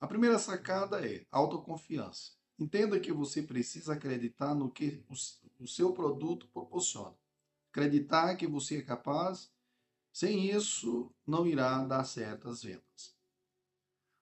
[0.00, 2.32] A primeira sacada é autoconfiança.
[2.58, 5.04] Entenda que você precisa acreditar no que
[5.58, 7.16] o seu produto proporciona.
[7.70, 9.52] Acreditar que você é capaz,
[10.12, 13.16] sem isso não irá dar certas vendas.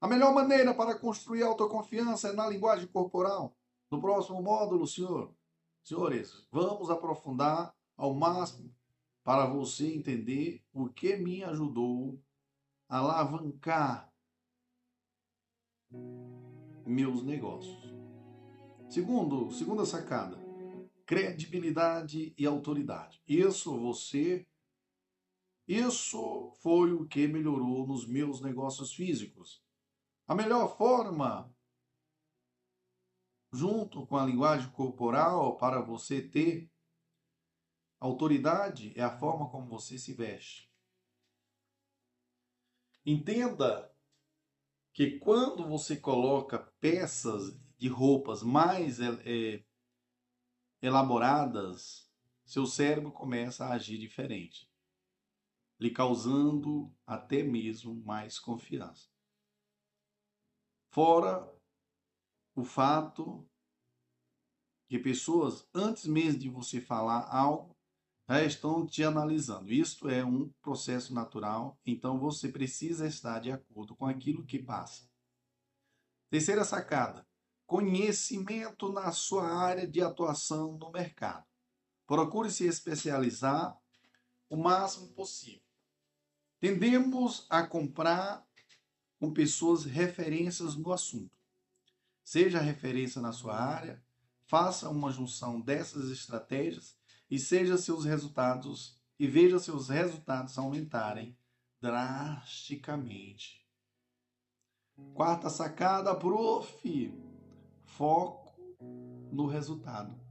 [0.00, 3.56] A melhor maneira para construir autoconfiança é na linguagem corporal.
[3.90, 5.34] No próximo módulo, senhor,
[5.82, 8.72] senhores, vamos aprofundar ao máximo
[9.24, 12.22] para você entender o que me ajudou
[12.88, 14.12] a alavancar
[16.86, 17.76] meus negócios.
[18.88, 20.38] Segundo, segunda sacada,
[21.04, 23.22] credibilidade e autoridade.
[23.26, 24.46] Isso você
[25.68, 29.62] isso foi o que melhorou nos meus negócios físicos.
[30.26, 31.54] A melhor forma
[33.52, 36.70] junto com a linguagem corporal para você ter
[38.00, 40.72] autoridade é a forma como você se veste.
[43.04, 43.94] Entenda
[44.92, 49.64] que quando você coloca peças de roupas mais é,
[50.82, 52.10] elaboradas,
[52.44, 54.67] seu cérebro começa a agir diferente,
[55.78, 59.08] lhe causando até mesmo mais confiança.
[60.90, 61.48] Fora
[62.54, 63.48] o fato
[64.88, 67.76] que pessoas, antes mesmo de você falar algo,
[68.28, 69.72] já estão te analisando.
[69.72, 75.08] Isto é um processo natural, então você precisa estar de acordo com aquilo que passa.
[76.30, 77.26] Terceira sacada:
[77.66, 81.46] conhecimento na sua área de atuação no mercado.
[82.06, 83.78] Procure se especializar
[84.48, 85.67] o máximo possível.
[86.60, 88.46] Tendemos a comprar
[89.18, 91.36] com pessoas referências no assunto.
[92.24, 94.02] Seja referência na sua área,
[94.44, 96.96] faça uma junção dessas estratégias
[97.30, 101.36] e seja seus resultados e veja seus resultados aumentarem
[101.80, 103.66] drasticamente.
[105.14, 107.12] Quarta sacada, prof.
[107.84, 108.54] Foco
[109.32, 110.27] no resultado.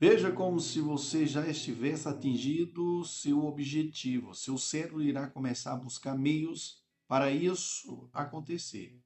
[0.00, 4.32] Veja como se você já estivesse atingido seu objetivo.
[4.32, 8.96] Seu cérebro irá começar a buscar meios para isso acontecer.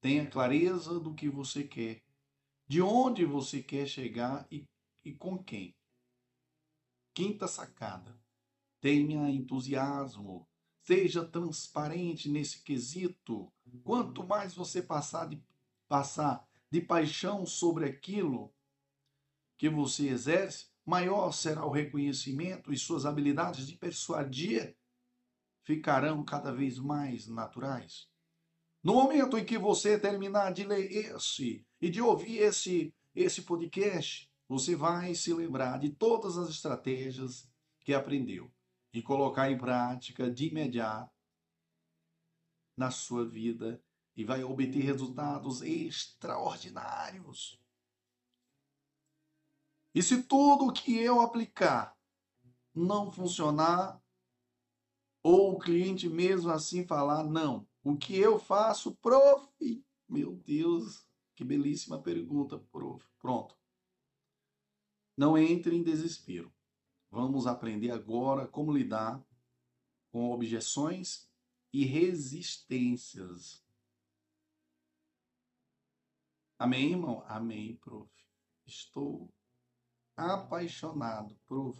[0.00, 2.02] Tenha clareza do que você quer,
[2.66, 4.68] de onde você quer chegar e,
[5.04, 5.76] e com quem.
[7.14, 8.18] Quinta sacada:
[8.80, 10.44] tenha entusiasmo,
[10.82, 13.52] seja transparente nesse quesito.
[13.84, 15.40] Quanto mais você passar de,
[15.86, 18.52] passar de paixão sobre aquilo
[19.56, 24.76] que você exerce, maior será o reconhecimento e suas habilidades de persuadir
[25.64, 28.08] ficarão cada vez mais naturais.
[28.82, 34.30] No momento em que você terminar de ler esse e de ouvir esse, esse podcast,
[34.48, 37.50] você vai se lembrar de todas as estratégias
[37.80, 38.48] que aprendeu
[38.92, 41.12] e colocar em prática de imediato
[42.76, 43.82] na sua vida
[44.16, 47.60] e vai obter resultados extraordinários.
[49.96, 51.96] E se tudo que eu aplicar
[52.74, 53.98] não funcionar,
[55.22, 59.48] ou o cliente mesmo assim falar, não, o que eu faço, prof?
[60.06, 63.02] Meu Deus, que belíssima pergunta, prof.
[63.18, 63.58] Pronto.
[65.16, 66.54] Não entre em desespero.
[67.10, 69.26] Vamos aprender agora como lidar
[70.12, 71.26] com objeções
[71.72, 73.64] e resistências.
[76.58, 77.24] Amém, irmão?
[77.26, 78.12] Amém, prof.
[78.66, 79.32] Estou
[80.16, 81.78] apaixonado, prof.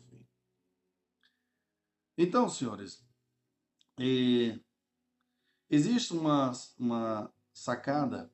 [2.18, 3.06] Então, senhores,
[3.98, 4.62] e
[5.70, 8.30] existe uma, uma sacada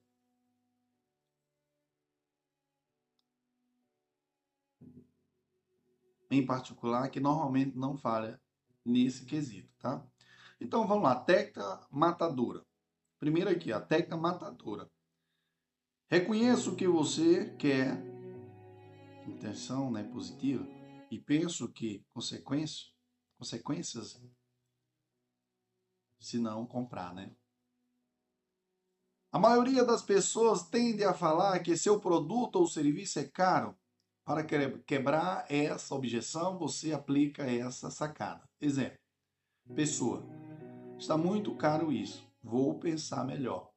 [6.31, 8.41] em particular que normalmente não falha
[8.85, 10.05] nesse quesito, tá?
[10.61, 12.65] Então vamos lá, técnica matadora.
[13.19, 14.91] Primeiro aqui, a técnica matadora.
[16.09, 18.01] Reconheço o que você quer,
[19.27, 20.67] intenção né, positiva,
[21.11, 22.93] e penso que consequências,
[23.39, 24.21] consequências
[26.21, 27.35] se não comprar, né?
[29.33, 33.75] A maioria das pessoas tende a falar que seu produto ou serviço é caro.
[34.25, 34.45] Para
[34.87, 38.49] quebrar essa objeção, você aplica essa sacada.
[38.61, 38.99] Exemplo:
[39.75, 40.23] pessoa,
[40.99, 42.23] está muito caro isso.
[42.43, 43.73] Vou pensar melhor.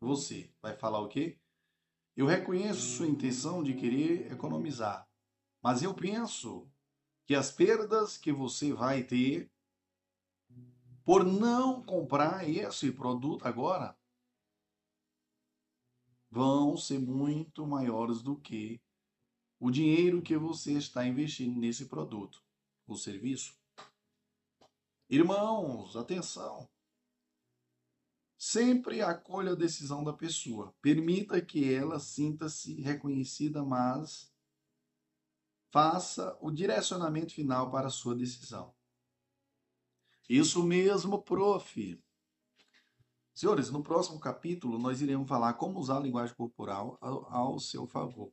[0.00, 1.38] Você vai falar o quê?
[2.18, 5.08] Eu reconheço sua intenção de querer economizar,
[5.62, 6.68] mas eu penso
[7.24, 9.48] que as perdas que você vai ter
[11.04, 13.96] por não comprar esse produto agora,
[16.28, 18.78] vão ser muito maiores do que
[19.60, 22.42] o dinheiro que você está investindo nesse produto
[22.84, 23.56] ou serviço.
[25.08, 26.68] Irmãos, atenção!
[28.38, 30.72] Sempre acolha a decisão da pessoa.
[30.80, 34.32] Permita que ela sinta-se reconhecida, mas
[35.72, 38.72] faça o direcionamento final para a sua decisão.
[40.28, 42.00] Isso mesmo, prof.
[43.34, 48.32] Senhores, no próximo capítulo nós iremos falar como usar a linguagem corporal ao, seu favor.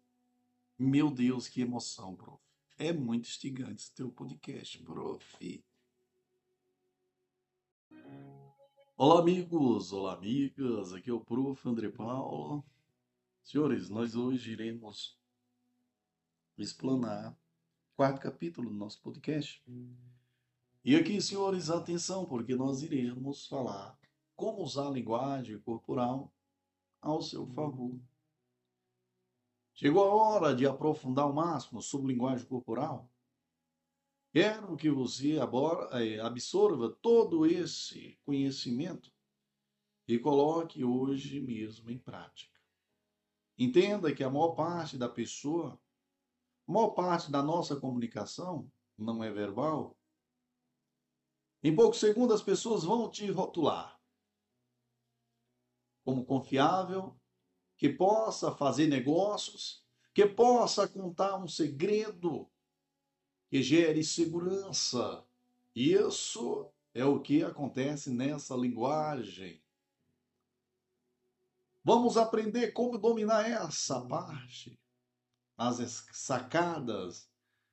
[0.77, 2.43] Meu Deus, que emoção, prof.
[2.77, 5.65] É muito instigante esse teu podcast, prof.
[8.97, 10.93] Olá, amigos, olá, amigas.
[10.93, 11.67] Aqui é o prof.
[11.67, 12.63] André Paulo.
[13.43, 15.19] Senhores, nós hoje iremos
[16.57, 19.61] explanar o quarto capítulo do nosso podcast.
[20.81, 23.99] E aqui, senhores, atenção, porque nós iremos falar
[24.33, 26.31] como usar a linguagem corporal
[27.01, 27.99] ao seu favor.
[29.73, 33.11] Chegou a hora de aprofundar ao máximo sobre linguagem corporal?
[34.35, 39.09] Quero que você eh, absorva todo esse conhecimento
[40.05, 42.59] e coloque hoje mesmo em prática.
[43.57, 45.79] Entenda que a maior parte da pessoa,
[46.67, 49.97] a maior parte da nossa comunicação não é verbal.
[51.63, 53.97] Em poucos segundos as pessoas vão te rotular
[56.03, 57.17] como confiável,
[57.77, 59.81] que possa fazer negócios,
[60.13, 62.51] que possa contar um segredo
[63.55, 65.23] que gere segurança.
[65.73, 69.63] Isso é o que acontece nessa linguagem.
[71.81, 74.77] Vamos aprender como dominar essa parte,
[75.57, 77.29] as sacadas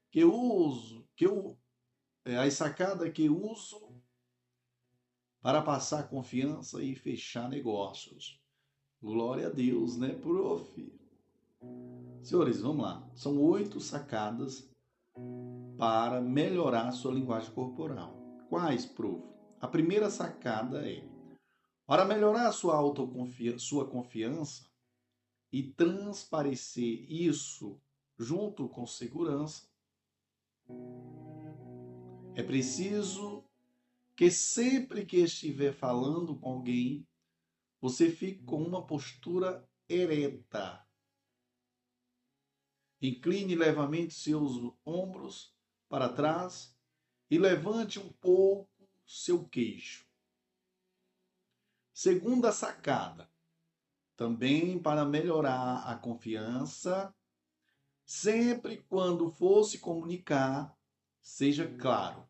[0.09, 1.59] que eu uso, que eu,
[2.25, 4.01] é, as sacadas que eu uso
[5.41, 8.41] para passar confiança e fechar negócios.
[9.03, 10.97] Glória a Deus, né, prof?
[12.23, 13.11] Senhores, vamos lá.
[13.17, 14.72] São oito sacadas
[15.83, 18.17] para melhorar sua linguagem corporal.
[18.49, 19.21] Quais, prof?
[19.61, 21.03] A primeira sacada é
[21.85, 24.65] para melhorar sua autoconfiança, sua confiança
[25.51, 27.81] e transparecer isso
[28.17, 29.67] junto com segurança,
[32.37, 33.45] é preciso
[34.15, 37.05] que sempre que estiver falando com alguém,
[37.81, 40.87] você fique com uma postura ereta.
[43.01, 45.52] Incline levemente seus ombros
[45.93, 46.75] para trás
[47.31, 50.09] e levante um pouco seu queixo.
[51.93, 53.29] Segunda sacada,
[54.17, 57.15] também para melhorar a confiança,
[58.07, 60.75] sempre quando for se comunicar,
[61.21, 62.27] seja claro.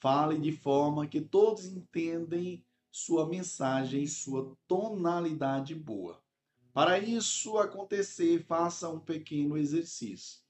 [0.00, 6.24] Fale de forma que todos entendem sua mensagem e sua tonalidade boa.
[6.72, 10.40] Para isso acontecer, faça um pequeno exercício.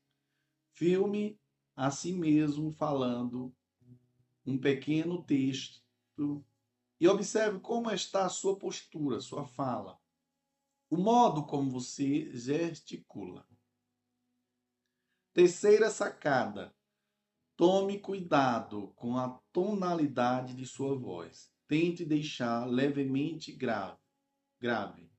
[0.70, 1.41] Filme
[1.74, 3.54] a si mesmo falando
[4.44, 5.82] um pequeno texto
[7.00, 10.00] e observe como está a sua postura, sua fala,
[10.90, 13.46] o modo como você gesticula.
[15.32, 16.74] Terceira sacada:
[17.56, 21.50] tome cuidado com a tonalidade de sua voz.
[21.66, 23.98] Tente deixar levemente grave.
[24.60, 25.10] grave.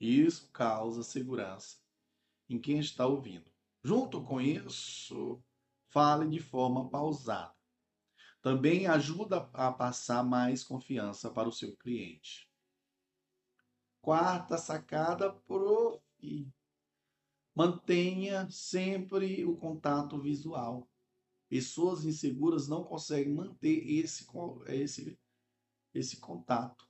[0.00, 1.78] Isso causa segurança
[2.48, 3.53] em quem está ouvindo.
[3.84, 5.40] Junto com isso,
[5.90, 7.54] fale de forma pausada
[8.44, 12.46] também ajuda a passar mais confiança para o seu cliente.
[14.02, 15.98] Quarta sacada, prof.
[17.54, 20.86] Mantenha sempre o contato visual.
[21.48, 24.26] Pessoas inseguras não conseguem manter esse,
[24.66, 25.18] esse,
[25.94, 26.86] esse contato.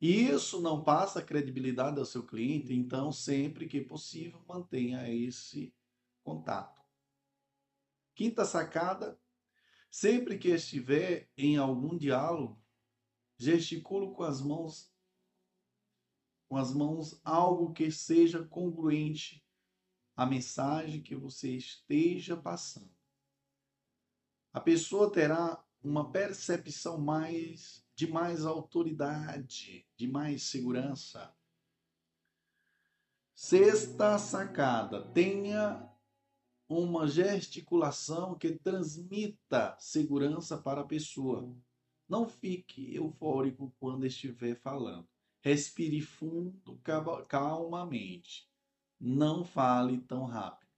[0.00, 5.74] Isso não passa credibilidade ao seu cliente, então, sempre que possível, mantenha esse
[6.22, 6.80] contato.
[8.14, 9.18] Quinta sacada,
[9.90, 12.62] Sempre que estiver em algum diálogo,
[13.36, 14.88] gesticulo com as mãos
[16.48, 19.44] com as mãos algo que seja congruente
[20.16, 22.92] à mensagem que você esteja passando.
[24.52, 31.36] A pessoa terá uma percepção mais de mais autoridade, de mais segurança.
[33.34, 35.86] Sexta sacada: tenha
[36.66, 41.54] uma gesticulação que transmita segurança para a pessoa.
[42.08, 45.06] Não fique eufórico quando estiver falando.
[45.42, 46.80] Respire fundo,
[47.28, 48.50] calmamente.
[48.98, 50.72] Não fale tão rápido.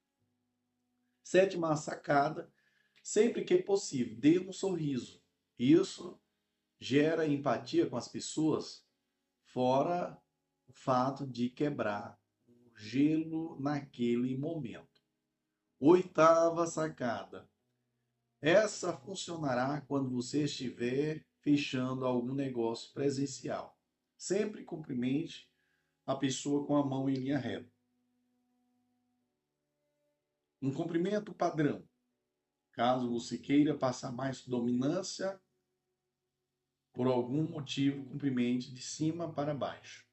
[1.22, 2.52] Sétima sacada:
[3.00, 5.22] sempre que possível, dê um sorriso.
[5.56, 6.20] Isso
[6.82, 8.84] gera empatia com as pessoas,
[9.44, 10.20] fora
[10.66, 15.00] o fato de quebrar o gelo naquele momento.
[15.78, 17.48] Oitava sacada.
[18.40, 23.78] Essa funcionará quando você estiver fechando algum negócio presencial.
[24.16, 25.48] Sempre cumprimente
[26.04, 27.72] a pessoa com a mão em linha reta.
[30.60, 31.88] Um cumprimento padrão.
[32.72, 35.40] Caso você queira passar mais dominância,
[36.92, 40.06] por algum motivo, cumprimente de cima para baixo.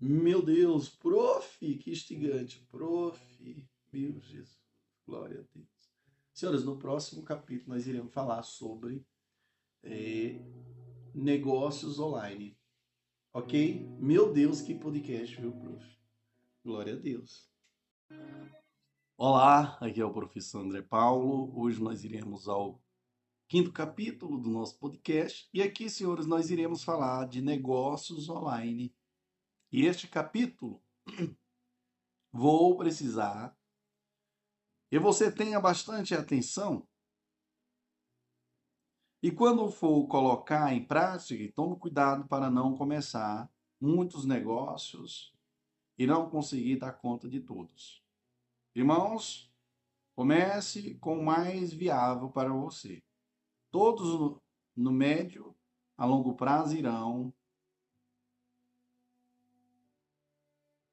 [0.00, 3.18] Meu Deus, prof, que instigante, prof,
[3.92, 4.56] meu Jesus,
[5.04, 5.92] glória a Deus.
[6.32, 9.04] Senhoras, no próximo capítulo nós iremos falar sobre
[9.82, 10.40] é,
[11.12, 12.56] negócios online,
[13.32, 13.88] ok?
[13.98, 15.98] Meu Deus, que podcast, viu, prof?
[16.64, 17.50] Glória a Deus.
[19.16, 21.52] Olá, aqui é o professor André Paulo.
[21.58, 22.80] Hoje nós iremos ao
[23.48, 25.48] quinto capítulo do nosso podcast.
[25.54, 28.94] E aqui, senhores, nós iremos falar de negócios online
[29.72, 30.82] e este capítulo
[32.30, 33.56] vou precisar
[34.92, 36.86] e você tenha bastante atenção.
[39.22, 45.34] E quando for colocar em prática, tome cuidado para não começar muitos negócios
[45.96, 48.04] e não conseguir dar conta de todos.
[48.74, 49.50] Irmãos,
[50.14, 53.02] comece com o mais viável para você.
[53.70, 54.40] Todos
[54.76, 55.54] no médio
[55.96, 57.32] a longo prazo irão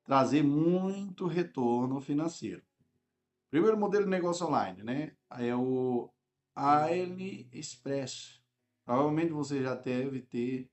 [0.04, 2.64] trazer muito retorno financeiro.
[3.50, 5.16] Primeiro modelo de negócio online, né?
[5.32, 6.10] É o
[6.56, 8.42] AliExpress.
[8.84, 10.70] Provavelmente você já deve ter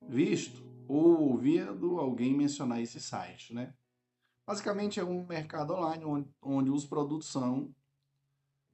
[0.00, 3.74] visto ou ouvido alguém mencionar esse site, né?
[4.46, 7.74] Basicamente é um mercado online onde, onde os produtos são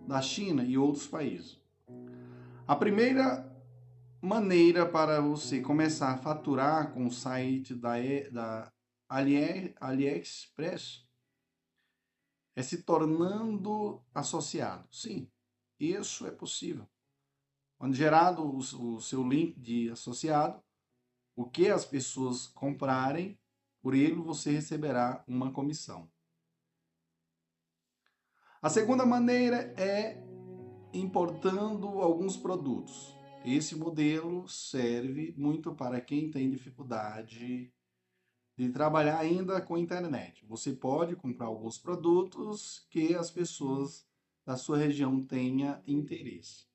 [0.00, 1.60] da China e outros países.
[2.68, 3.50] A primeira
[4.20, 7.94] maneira para você começar a faturar com o site da,
[8.30, 8.70] da
[9.08, 11.08] Ali, AliExpress
[12.54, 14.86] é se tornando associado.
[14.94, 15.30] Sim,
[15.80, 16.86] isso é possível.
[17.78, 20.62] Quando gerado o, o seu link de associado,
[21.34, 23.40] o que as pessoas comprarem,
[23.80, 26.06] por ele você receberá uma comissão.
[28.60, 30.27] A segunda maneira é
[30.92, 33.14] importando alguns produtos.
[33.44, 37.72] Esse modelo serve muito para quem tem dificuldade
[38.56, 40.44] de trabalhar ainda com internet.
[40.46, 44.06] Você pode comprar alguns produtos que as pessoas
[44.44, 46.66] da sua região tenham interesse.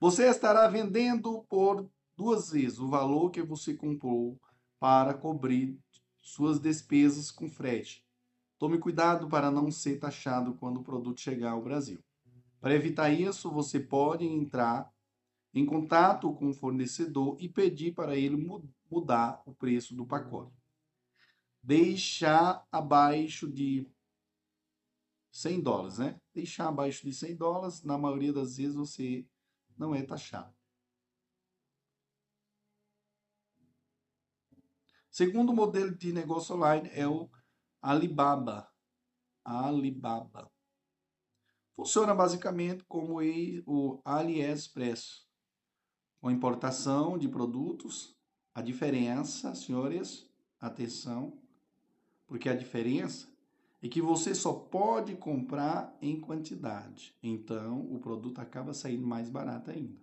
[0.00, 4.40] Você estará vendendo por duas vezes o valor que você comprou
[4.78, 5.78] para cobrir
[6.22, 8.06] suas despesas com frete.
[8.58, 12.02] Tome cuidado para não ser taxado quando o produto chegar ao Brasil.
[12.60, 14.92] Para evitar isso, você pode entrar
[15.52, 18.36] em contato com o fornecedor e pedir para ele
[18.90, 20.60] mudar o preço do pacote
[21.62, 23.86] deixar abaixo de
[25.30, 26.20] 100 dólares, né?
[26.34, 29.26] Deixar abaixo de 100 dólares, na maioria das vezes você
[29.76, 30.54] não é taxado.
[35.10, 37.28] Segundo modelo de negócio online é o
[37.82, 38.72] Alibaba.
[39.44, 40.50] Alibaba.
[41.80, 43.22] Funciona basicamente como
[43.64, 45.26] o AliExpress,
[46.20, 48.14] com importação de produtos.
[48.54, 50.28] A diferença, senhores,
[50.60, 51.40] atenção,
[52.26, 53.28] porque a diferença
[53.80, 57.16] é que você só pode comprar em quantidade.
[57.22, 59.98] Então, o produto acaba saindo mais barato ainda.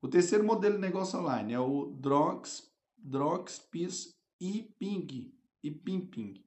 [0.00, 5.30] O terceiro modelo de negócio online é o Drox, Droxpis e Ping,
[5.62, 6.42] e Pimping.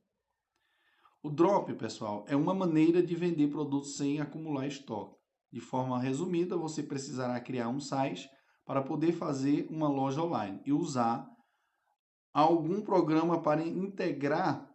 [1.22, 5.18] O drop, pessoal, é uma maneira de vender produtos sem acumular estoque.
[5.52, 8.30] De forma resumida, você precisará criar um site
[8.66, 11.28] para poder fazer uma loja online e usar
[12.32, 14.70] algum programa para integrar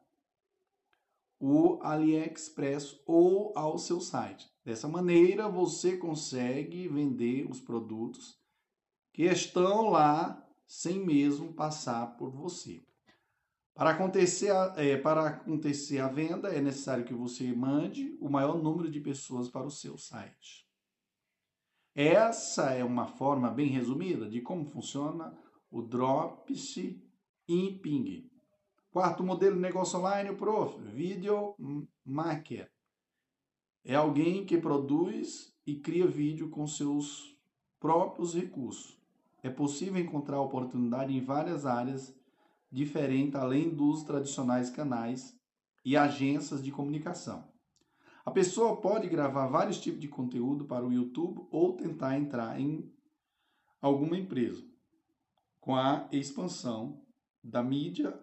[1.40, 4.46] o AliExpress ou ao seu site.
[4.64, 8.34] Dessa maneira, você consegue vender os produtos
[9.14, 12.82] que estão lá sem mesmo passar por você.
[13.74, 18.56] Para acontecer, a, é, para acontecer a venda, é necessário que você mande o maior
[18.56, 20.64] número de pessoas para o seu site.
[21.92, 25.36] Essa é uma forma bem resumida de como funciona
[25.70, 28.30] o Dropshipping Ping.
[28.92, 31.56] Quarto modelo de negócio online, prof, video
[32.04, 32.70] maker.
[33.84, 37.36] É alguém que produz e cria vídeo com seus
[37.80, 38.96] próprios recursos.
[39.42, 42.14] É possível encontrar oportunidade em várias áreas
[42.74, 45.38] diferentes, além dos tradicionais canais
[45.84, 47.48] e agências de comunicação.
[48.26, 52.92] A pessoa pode gravar vários tipos de conteúdo para o YouTube ou tentar entrar em
[53.80, 54.64] alguma empresa.
[55.60, 57.00] Com a expansão
[57.42, 58.18] da mídia,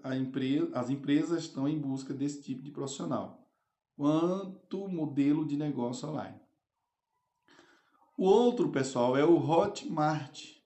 [0.74, 3.47] as empresas estão em busca desse tipo de profissional.
[3.95, 6.39] Quanto modelo de negócio online.
[8.18, 10.61] O outro, pessoal, é o Hotmart.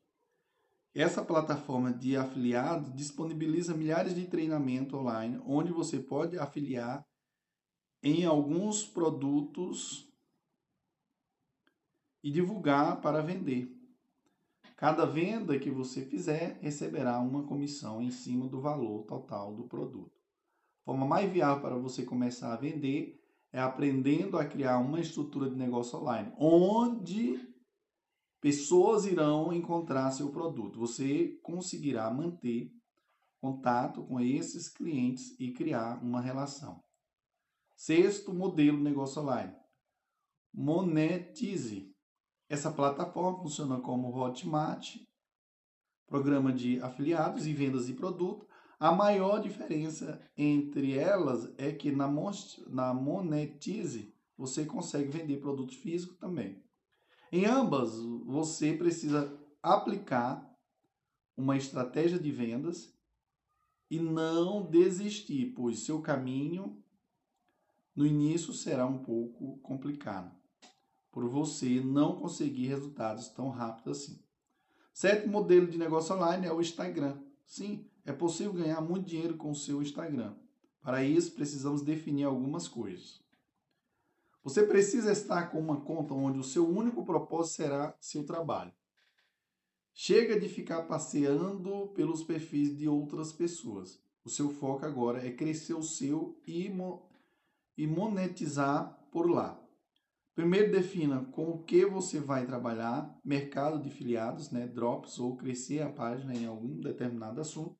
[0.95, 7.05] Essa plataforma de afiliados disponibiliza milhares de treinamentos online, onde você pode afiliar
[8.01, 10.09] em alguns produtos
[12.23, 13.69] e divulgar para vender.
[14.77, 20.15] Cada venda que você fizer receberá uma comissão em cima do valor total do produto.
[20.81, 23.21] A forma mais viável para você começar a vender
[23.51, 27.53] é aprendendo a criar uma estrutura de negócio online, onde
[28.45, 30.77] pessoas irão encontrar seu produto.
[30.77, 32.71] Você conseguirá manter
[33.41, 36.79] contato com esses clientes e criar uma relação.
[37.75, 39.51] Sexto modelo de negócio online.
[40.53, 41.91] Monetize.
[42.47, 44.95] Essa plataforma funciona como Hotmart,
[46.05, 48.47] programa de afiliados e vendas de produto.
[48.79, 56.63] A maior diferença entre elas é que na Monetize você consegue vender produto físico também.
[57.35, 60.57] Em ambas, você precisa aplicar
[61.35, 62.97] uma estratégia de vendas
[63.91, 66.81] e não desistir, pois seu caminho
[67.93, 70.33] no início será um pouco complicado,
[71.11, 74.23] por você não conseguir resultados tão rápido assim.
[74.93, 77.21] Sétimo modelo de negócio online é o Instagram.
[77.45, 80.37] Sim, é possível ganhar muito dinheiro com o seu Instagram.
[80.79, 83.24] Para isso, precisamos definir algumas coisas.
[84.45, 88.71] Você precisa estar com uma conta onde o seu único propósito será seu trabalho.
[89.91, 93.99] Chega de ficar passeando pelos perfis de outras pessoas.
[94.23, 96.71] O seu foco agora é crescer o seu e,
[97.75, 99.59] e monetizar por lá.
[100.35, 105.81] Primeiro defina com o que você vai trabalhar, mercado de filiados, né, drops ou crescer
[105.81, 107.75] a página em algum determinado assunto.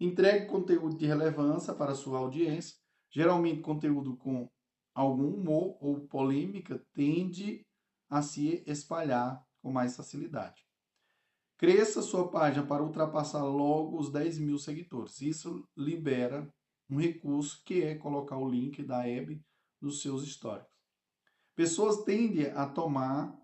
[0.00, 2.76] Entregue conteúdo de relevância para a sua audiência.
[3.08, 4.50] Geralmente conteúdo com
[4.94, 7.66] algum humor ou polêmica tende
[8.08, 10.66] a se espalhar com mais facilidade.
[11.56, 15.20] Cresça sua página para ultrapassar logo os 10 mil seguidores.
[15.20, 16.52] Isso libera
[16.90, 19.40] um recurso que é colocar o link da Hebe
[19.80, 20.72] nos seus históricos.
[21.54, 23.38] Pessoas tendem a tomar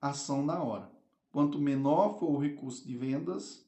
[0.00, 0.90] ação na hora.
[1.30, 3.64] Quanto menor for o recurso de vendas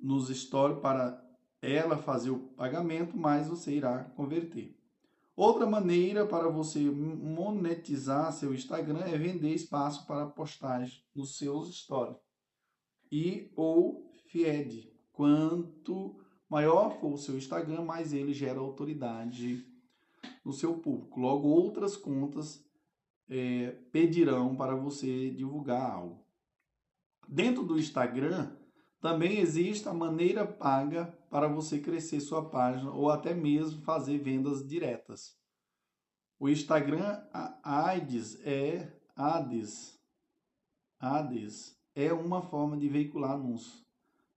[0.00, 1.22] nos stories para
[1.60, 4.76] ela fazer o pagamento, mais você irá converter.
[5.34, 12.18] Outra maneira para você monetizar seu Instagram é vender espaço para postagem nos seus stories
[13.10, 14.92] e ou feed.
[15.12, 16.16] Quanto
[16.48, 19.66] maior for o seu Instagram, mais ele gera autoridade
[20.44, 21.18] no seu público.
[21.18, 22.64] Logo, outras contas
[23.28, 26.22] é, pedirão para você divulgar algo.
[27.26, 28.54] Dentro do Instagram,
[29.00, 34.68] também existe a maneira paga para você crescer sua página ou até mesmo fazer vendas
[34.68, 35.34] diretas.
[36.38, 37.24] O Instagram
[37.62, 39.98] Ads é Ads,
[41.00, 43.82] Ads é uma forma de veicular anúncios,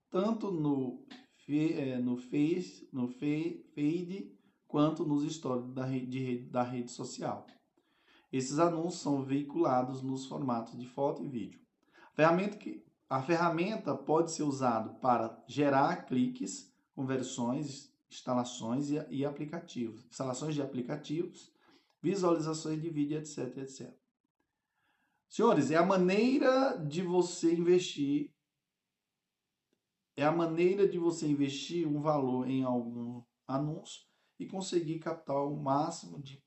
[0.08, 1.04] tanto no
[1.46, 4.34] é, no Face, no Feed,
[4.66, 7.46] quanto nos stories da rede, da rede social.
[8.32, 11.60] Esses anúncios são veiculados nos formatos de foto e vídeo.
[12.06, 19.24] A ferramenta que a ferramenta pode ser usada para gerar cliques, conversões, instalações e, e
[19.24, 21.52] aplicativos, instalações de aplicativos,
[22.02, 23.94] visualizações de vídeo, etc, etc.
[25.28, 28.32] Senhores, é a maneira de você investir,
[30.16, 34.06] é a maneira de você investir um valor em algum anúncio
[34.38, 36.42] e conseguir captar o máximo de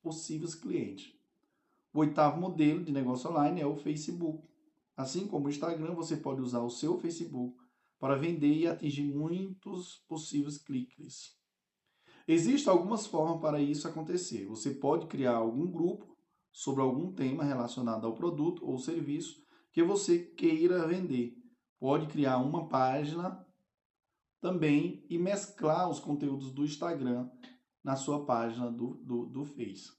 [0.00, 1.12] possíveis clientes.
[1.92, 4.48] O oitavo modelo de negócio online é o Facebook.
[4.96, 7.61] Assim como o Instagram, você pode usar o seu Facebook
[8.02, 11.38] para vender e atingir muitos possíveis cliques.
[12.26, 14.44] Existem algumas formas para isso acontecer.
[14.46, 16.18] Você pode criar algum grupo
[16.50, 19.40] sobre algum tema relacionado ao produto ou serviço
[19.70, 21.36] que você queira vender.
[21.78, 23.46] Pode criar uma página
[24.40, 27.30] também e mesclar os conteúdos do Instagram
[27.84, 29.92] na sua página do, do, do Face.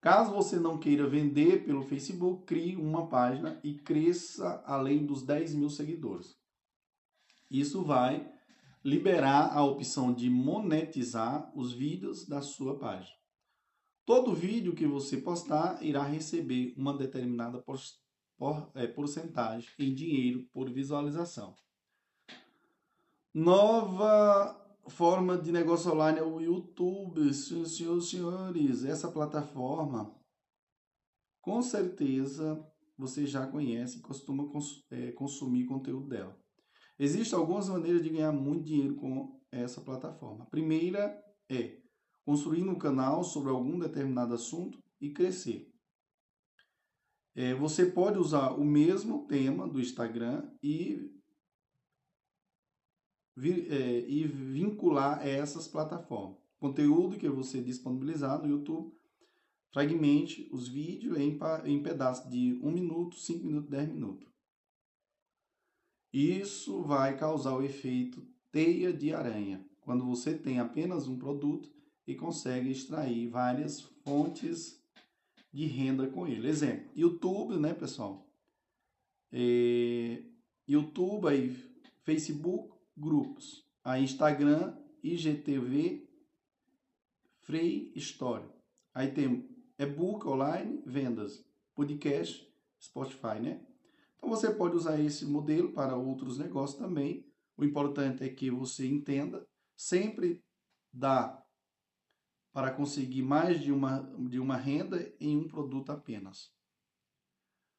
[0.00, 5.54] Caso você não queira vender pelo Facebook, crie uma página e cresça além dos 10
[5.54, 6.39] mil seguidores.
[7.50, 8.30] Isso vai
[8.84, 13.16] liberar a opção de monetizar os vídeos da sua página.
[14.06, 17.62] Todo vídeo que você postar irá receber uma determinada
[18.74, 21.54] é, porcentagem em dinheiro por visualização.
[23.32, 24.56] Nova
[24.88, 28.84] forma de negócio online é o YouTube, senhoras e senhores.
[28.84, 30.12] Essa plataforma,
[31.40, 32.66] com certeza,
[32.98, 36.39] você já conhece e costuma cons é, consumir conteúdo dela.
[37.02, 40.44] Existem algumas maneiras de ganhar muito dinheiro com essa plataforma.
[40.44, 41.78] A primeira é
[42.26, 45.72] construir um canal sobre algum determinado assunto e crescer.
[47.34, 51.10] É, você pode usar o mesmo tema do Instagram e
[53.38, 56.36] é, e vincular essas plataformas.
[56.58, 58.94] Conteúdo que você disponibilizar no YouTube,
[59.72, 64.29] fragmente os vídeos em, em pedaços de 1 minuto, 5 minutos, 10 minutos.
[66.12, 71.70] Isso vai causar o efeito teia de aranha, quando você tem apenas um produto
[72.06, 74.80] e consegue extrair várias fontes
[75.52, 76.48] de renda com ele.
[76.48, 78.28] Exemplo, YouTube, né, pessoal?
[79.32, 80.22] É,
[80.66, 81.56] YouTube, aí,
[82.02, 83.64] Facebook, grupos.
[83.84, 86.08] A Instagram, IGTV,
[87.40, 88.44] Free Story.
[88.92, 89.48] Aí tem
[89.78, 91.44] e-book online, vendas,
[91.74, 92.46] podcast,
[92.80, 93.66] Spotify, né?
[94.20, 97.26] Então você pode usar esse modelo para outros negócios também.
[97.56, 100.44] O importante é que você entenda, sempre
[100.92, 101.42] dá
[102.52, 106.52] para conseguir mais de uma, de uma renda em um produto apenas.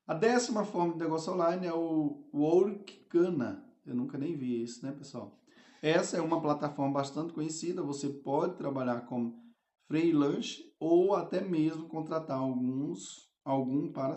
[0.07, 4.91] A décima forma de negócio online é o Workana Eu nunca nem vi isso, né,
[4.91, 5.39] pessoal?
[5.79, 7.83] Essa é uma plataforma bastante conhecida.
[7.83, 9.39] Você pode trabalhar como
[9.87, 14.15] freelance ou até mesmo contratar alguns algum para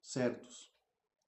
[0.00, 0.77] certos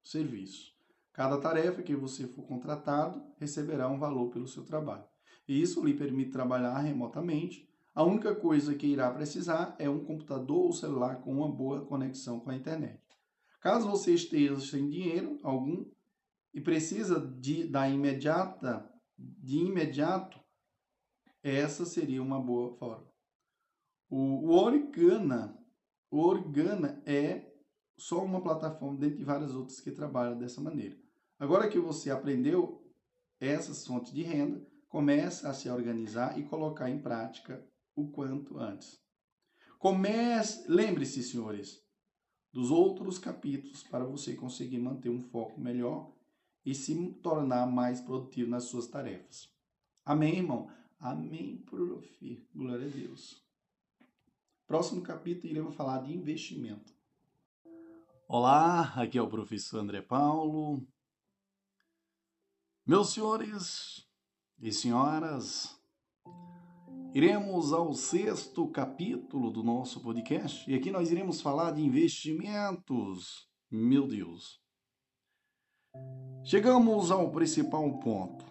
[0.02, 0.74] serviços.
[1.12, 5.04] Cada tarefa que você for contratado receberá um valor pelo seu trabalho.
[5.46, 7.68] E isso lhe permite trabalhar remotamente.
[7.94, 12.38] A única coisa que irá precisar é um computador ou celular com uma boa conexão
[12.38, 13.00] com a internet.
[13.60, 15.84] Caso você esteja sem dinheiro algum
[16.54, 18.88] e precisa de, da imediata,
[19.18, 20.40] de imediato,
[21.42, 23.06] essa seria uma boa forma.
[24.08, 25.58] O, o Organa,
[26.10, 27.49] o Organa é
[28.00, 30.96] só uma plataforma dentre várias outras que trabalham dessa maneira.
[31.38, 32.82] Agora que você aprendeu
[33.38, 37.62] essas fontes de renda, comece a se organizar e colocar em prática
[37.94, 38.98] o quanto antes.
[39.78, 41.82] Comece, lembre-se, senhores,
[42.52, 46.12] dos outros capítulos para você conseguir manter um foco melhor
[46.64, 49.54] e se tornar mais produtivo nas suas tarefas.
[50.04, 50.70] Amém, irmão?
[50.98, 52.48] Amém, prof.
[52.54, 53.46] Glória a Deus.
[54.66, 56.99] Próximo capítulo iremos falar de investimento.
[58.32, 60.86] Olá, aqui é o professor André Paulo.
[62.86, 64.06] Meus senhores
[64.60, 65.76] e senhoras,
[67.12, 73.50] iremos ao sexto capítulo do nosso podcast e aqui nós iremos falar de investimentos.
[73.68, 74.62] Meu Deus.
[76.44, 78.44] Chegamos ao principal ponto.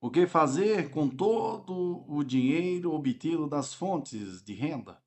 [0.00, 5.00] O que fazer com todo o dinheiro obtido das fontes de renda?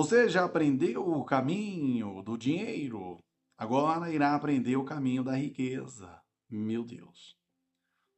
[0.00, 3.18] Você já aprendeu o caminho do dinheiro?
[3.54, 6.22] Agora irá aprender o caminho da riqueza.
[6.48, 7.36] Meu Deus.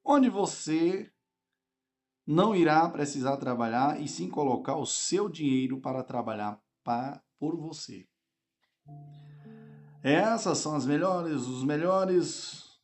[0.05, 1.13] Onde você
[2.25, 8.07] não irá precisar trabalhar e sim colocar o seu dinheiro para trabalhar para, por você.
[10.05, 12.81] Essas são as melhores, os melhores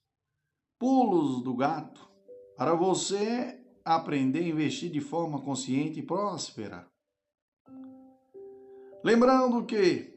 [0.77, 2.11] pulos do gato
[2.57, 6.88] para você aprender a investir de forma consciente e próspera.
[9.03, 10.13] Lembrando que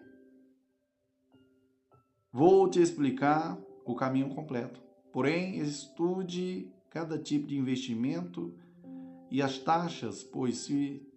[2.32, 4.82] vou te explicar o caminho completo.
[5.11, 8.57] Porém, estude cada tipo de investimento
[9.29, 11.07] e as taxas, pois se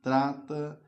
[0.00, 0.80] trata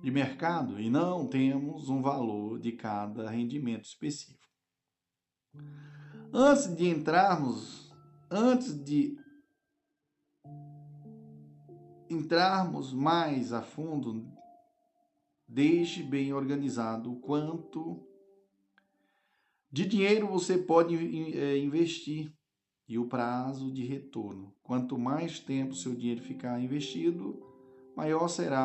[0.00, 4.48] de mercado e não temos um valor de cada rendimento específico.
[6.32, 7.92] Antes de entrarmos,
[8.30, 9.18] antes de
[12.08, 14.24] entrarmos mais a fundo,
[15.52, 18.02] deixe bem organizado quanto
[19.70, 20.96] de dinheiro você pode
[21.36, 22.32] é, investir
[22.88, 24.54] e o prazo de retorno.
[24.62, 27.38] Quanto mais tempo seu dinheiro ficar investido,
[27.94, 28.60] maior será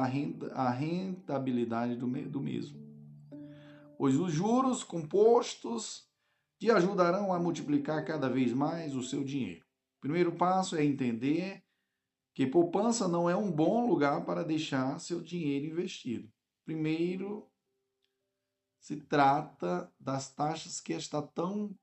[0.54, 2.80] a rentabilidade do mesmo.
[3.98, 6.08] Pois os juros compostos
[6.58, 9.66] te ajudarão a multiplicar cada vez mais o seu dinheiro.
[9.98, 11.62] O primeiro passo é entender
[12.34, 16.32] que poupança não é um bom lugar para deixar seu dinheiro investido.
[16.68, 17.50] Primeiro,
[18.78, 21.74] se trata das taxas que está tão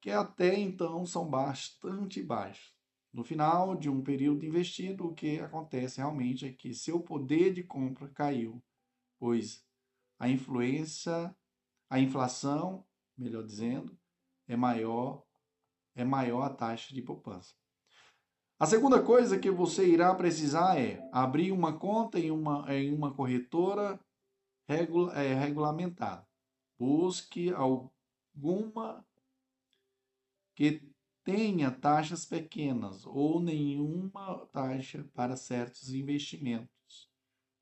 [0.00, 2.72] que até então são bastante baixas.
[3.12, 7.62] No final de um período investido, o que acontece realmente é que seu poder de
[7.62, 8.64] compra caiu,
[9.18, 9.62] pois
[10.18, 11.36] a influência,
[11.90, 12.86] a inflação
[13.18, 13.94] melhor dizendo,
[14.48, 15.26] é maior
[15.94, 17.54] é maior a taxa de poupança.
[18.62, 23.12] A segunda coisa que você irá precisar é abrir uma conta em uma, em uma
[23.12, 23.98] corretora
[24.68, 26.24] regula, é, regulamentada.
[26.78, 29.04] Busque alguma
[30.54, 30.80] que
[31.24, 37.10] tenha taxas pequenas ou nenhuma taxa para certos investimentos,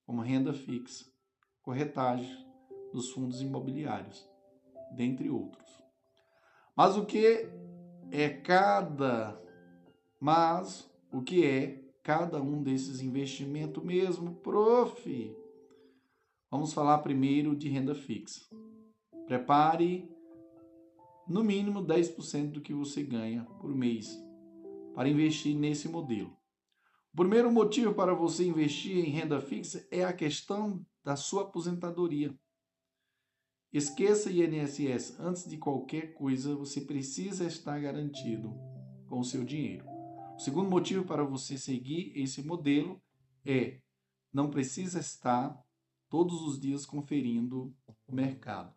[0.05, 1.11] como renda fixa,
[1.63, 2.47] corretagem
[2.93, 4.29] dos fundos imobiliários
[4.95, 5.83] dentre outros.
[6.77, 7.49] Mas o que
[8.13, 9.41] é cada
[10.21, 15.37] mas o que é cada um desses investimentos mesmo, prof?
[16.51, 18.45] Vamos falar primeiro de renda fixa.
[19.27, 20.09] Prepare
[21.29, 24.19] no mínimo 10% do que você ganha por mês
[24.95, 26.37] para investir nesse modelo.
[27.13, 32.35] O primeiro motivo para você investir em renda fixa é a questão da sua aposentadoria.
[33.73, 35.19] Esqueça INSS.
[35.21, 38.53] Antes de qualquer coisa, você precisa estar garantido
[39.09, 39.90] com o seu dinheiro.
[40.41, 42.99] O segundo motivo para você seguir esse modelo
[43.45, 43.83] é
[44.33, 45.63] não precisa estar
[46.09, 47.77] todos os dias conferindo
[48.07, 48.75] o mercado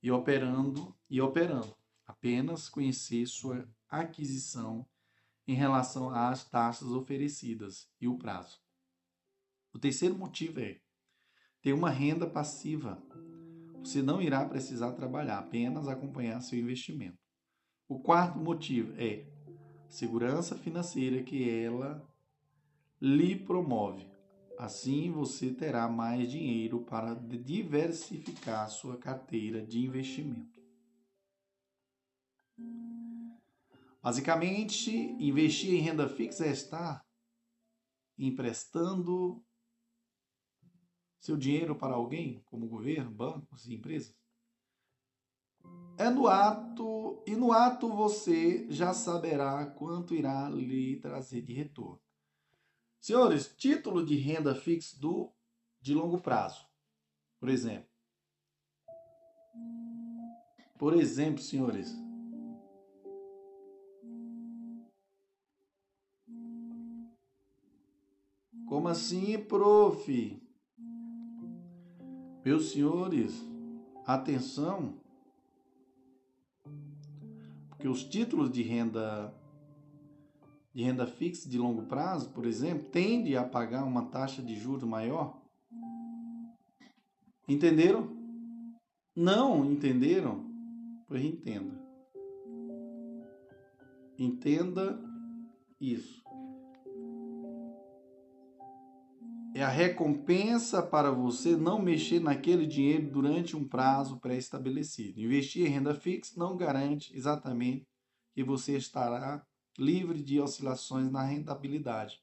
[0.00, 1.76] e operando e operando.
[2.06, 4.86] Apenas conhecer sua aquisição
[5.48, 8.60] em relação às taxas oferecidas e o prazo.
[9.72, 10.80] O terceiro motivo é
[11.60, 13.02] ter uma renda passiva
[13.80, 17.18] você não irá precisar trabalhar, apenas acompanhar seu investimento.
[17.88, 19.33] O quarto motivo é
[19.94, 22.04] segurança financeira que ela
[23.00, 24.10] lhe promove.
[24.58, 30.60] Assim você terá mais dinheiro para diversificar sua carteira de investimento.
[34.02, 37.04] Basicamente, investir em renda fixa é estar
[38.18, 39.42] emprestando
[41.20, 44.23] seu dinheiro para alguém, como governo, bancos e empresas.
[45.96, 52.00] É no ato, e no ato você já saberá quanto irá lhe trazer de retorno.
[53.00, 55.30] Senhores, título de renda fixa do
[55.80, 56.66] de longo prazo.
[57.38, 57.88] Por exemplo.
[60.78, 61.94] Por exemplo, senhores,
[68.74, 70.42] Como assim, prof?
[72.44, 73.32] Meus senhores,
[74.04, 75.00] atenção,
[77.84, 79.30] porque os títulos de renda
[80.72, 84.84] de renda fixa de longo prazo, por exemplo, tendem a pagar uma taxa de juros
[84.84, 85.38] maior.
[87.46, 88.08] Entenderam?
[89.14, 90.50] Não entenderam?
[91.06, 91.78] Pois entenda.
[94.18, 94.98] Entenda
[95.78, 96.23] isso.
[99.56, 105.20] É a recompensa para você não mexer naquele dinheiro durante um prazo pré-estabelecido.
[105.20, 107.86] Investir em renda fixa não garante exatamente
[108.32, 109.46] que você estará
[109.78, 112.20] livre de oscilações na rentabilidade.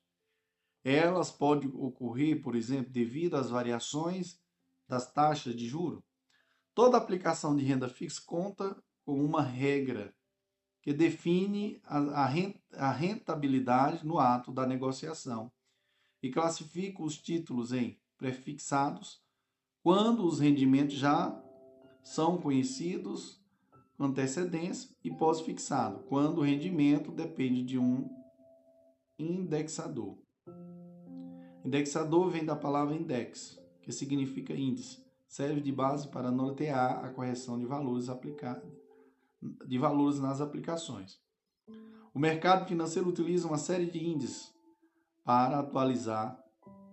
[0.84, 4.38] Elas podem ocorrer, por exemplo, devido às variações
[4.86, 6.03] das taxas de juro.
[6.75, 8.75] Toda aplicação de renda fixa conta
[9.05, 10.13] com uma regra
[10.82, 15.49] que define a rentabilidade no ato da negociação
[16.22, 19.22] e classifica os títulos em prefixados
[19.84, 21.41] quando os rendimentos já
[22.03, 23.41] são conhecidos
[23.97, 28.09] com antecedência e pós-fixado, quando o rendimento depende de um
[29.17, 30.17] indexador.
[31.63, 35.03] Indexador vem da palavra index, que significa índice.
[35.28, 38.69] Serve de base para nortear a correção de valores aplicados
[39.65, 41.19] de valores nas aplicações.
[42.13, 44.53] O mercado financeiro utiliza uma série de índices
[45.24, 46.41] para atualizar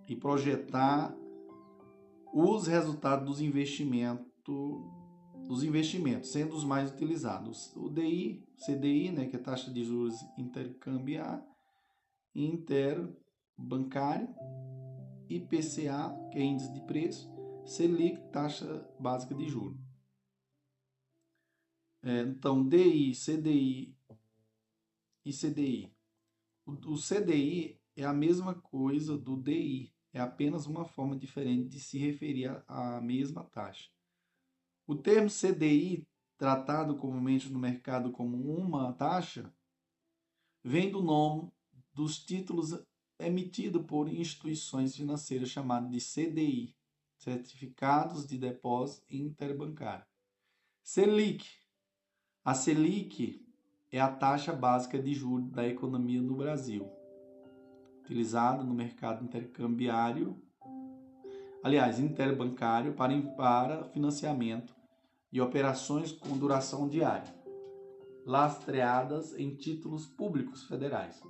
[0.07, 1.15] e projetar
[2.33, 4.25] os resultados dos investimentos,
[5.47, 7.75] dos investimentos, sendo os mais utilizados.
[7.75, 11.43] O DI, CDI, né, que é taxa de juros intercambiar,
[12.35, 14.29] interbancário,
[15.29, 17.29] IPCA, que é índice de preço,
[17.65, 19.77] Selic, taxa básica de juros.
[22.01, 23.95] É, então, DI, CDI
[25.25, 25.93] e CDI.
[26.65, 31.79] O, o CDI é a mesma coisa do DI, é apenas uma forma diferente de
[31.79, 33.89] se referir à mesma taxa.
[34.87, 39.53] O termo CDI, tratado comumente no mercado como uma taxa,
[40.63, 41.51] vem do nome
[41.93, 42.81] dos títulos
[43.19, 46.75] emitidos por instituições financeiras chamados de CDI,
[47.17, 50.05] Certificados de Depósito Interbancário.
[50.81, 51.45] Selic.
[52.45, 53.45] A Selic
[53.91, 56.98] é a taxa básica de juros da economia no Brasil
[58.09, 60.35] utilizado no mercado intercambiário,
[61.63, 64.75] aliás, interbancário, para, para financiamento
[65.31, 67.31] de operações com duração diária,
[68.25, 71.21] lastreadas em títulos públicos federais.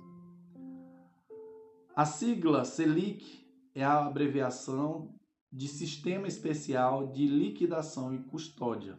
[1.94, 5.14] A sigla SELIC é a abreviação
[5.52, 8.98] de Sistema Especial de Liquidação e Custódia.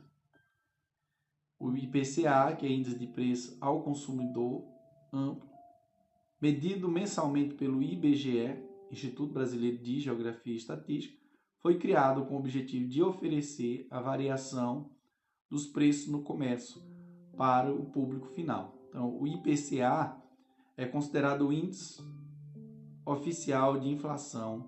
[1.58, 4.68] O IPCA, que é Índice de Preço ao Consumidor
[5.12, 5.51] Amplo,
[6.42, 8.58] medido mensalmente pelo IBGE,
[8.92, 11.22] Instituto Brasileiro de Geografia e Estatística,
[11.60, 14.90] foi criado com o objetivo de oferecer a variação
[15.50, 16.82] dos preços no comércio
[17.38, 18.76] para o público final.
[18.90, 20.20] Então, o IPCA
[20.76, 22.02] é considerado o índice
[23.06, 24.68] oficial de inflação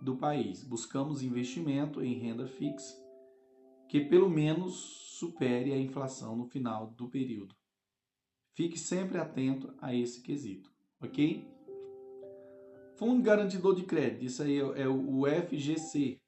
[0.00, 0.62] do país.
[0.62, 3.02] Buscamos investimento em renda fixa
[3.88, 4.74] que pelo menos
[5.18, 7.54] supere a inflação no final do período.
[8.54, 11.50] Fique sempre atento a esse quesito, ok?
[12.98, 16.20] Fundo Garantidor de Crédito, isso aí é o FGC,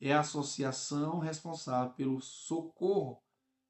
[0.00, 3.22] é a associação responsável pelo socorro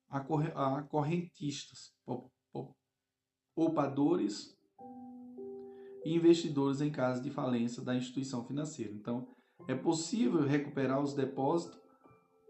[0.08, 1.92] a correntistas,
[3.54, 4.56] poupadores
[6.04, 8.92] e investidores em caso de falência da instituição financeira.
[8.92, 9.28] Então,
[9.68, 11.78] é possível recuperar os depósitos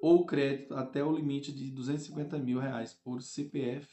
[0.00, 3.88] ou crédito até o limite de 250 mil reais por CPF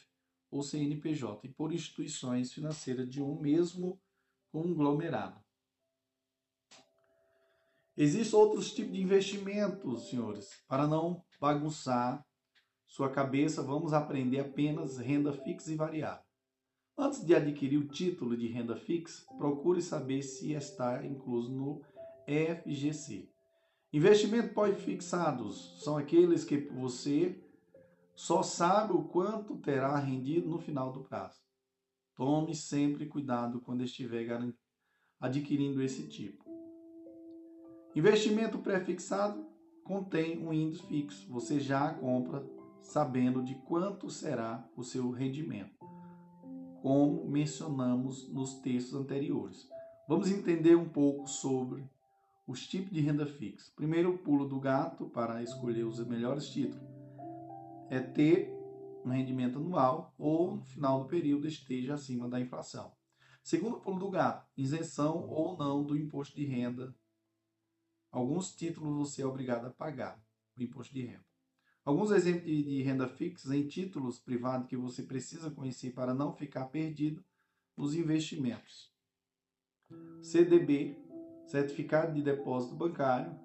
[0.54, 4.00] ou CNPJ e por instituições financeiras de um mesmo
[4.52, 5.42] conglomerado.
[7.96, 10.62] Existem outros tipos de investimentos, senhores.
[10.68, 12.24] Para não bagunçar
[12.86, 16.24] sua cabeça, vamos aprender apenas renda fixa e variável.
[16.96, 21.82] Antes de adquirir o título de renda fixa, procure saber se está incluso no
[22.26, 23.28] FGC.
[23.92, 27.43] Investimentos pós-fixados são aqueles que você
[28.14, 31.40] só sabe o quanto terá rendido no final do prazo.
[32.14, 34.26] Tome sempre cuidado quando estiver
[35.18, 36.44] adquirindo esse tipo.
[37.94, 39.44] Investimento pré-fixado
[39.82, 41.28] contém um índice fixo.
[41.32, 42.44] Você já compra
[42.82, 45.76] sabendo de quanto será o seu rendimento,
[46.82, 49.68] como mencionamos nos textos anteriores.
[50.06, 51.88] Vamos entender um pouco sobre
[52.46, 53.72] os tipos de renda fixa.
[53.74, 56.93] Primeiro, o pulo do gato para escolher os melhores títulos
[57.90, 58.50] é ter
[59.04, 62.92] um rendimento anual ou no final do período esteja acima da inflação.
[63.42, 66.94] Segundo pulo do gato, isenção ou não do imposto de renda.
[68.10, 70.18] Alguns títulos você é obrigado a pagar
[70.56, 71.24] o imposto de renda.
[71.84, 76.64] Alguns exemplos de, renda fixa em títulos privados que você precisa conhecer para não ficar
[76.66, 77.22] perdido
[77.76, 78.90] nos investimentos.
[80.22, 80.96] CDB,
[81.46, 83.38] Certificado de Depósito Bancário,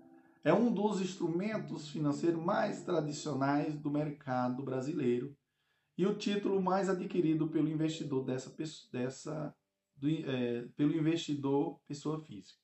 [0.44, 5.36] é um dos instrumentos financeiros mais tradicionais do mercado brasileiro
[5.98, 8.56] e o título mais adquirido pelo investidor dessa,
[8.92, 9.56] dessa
[9.98, 12.60] do, é, pelo investidor pessoa física.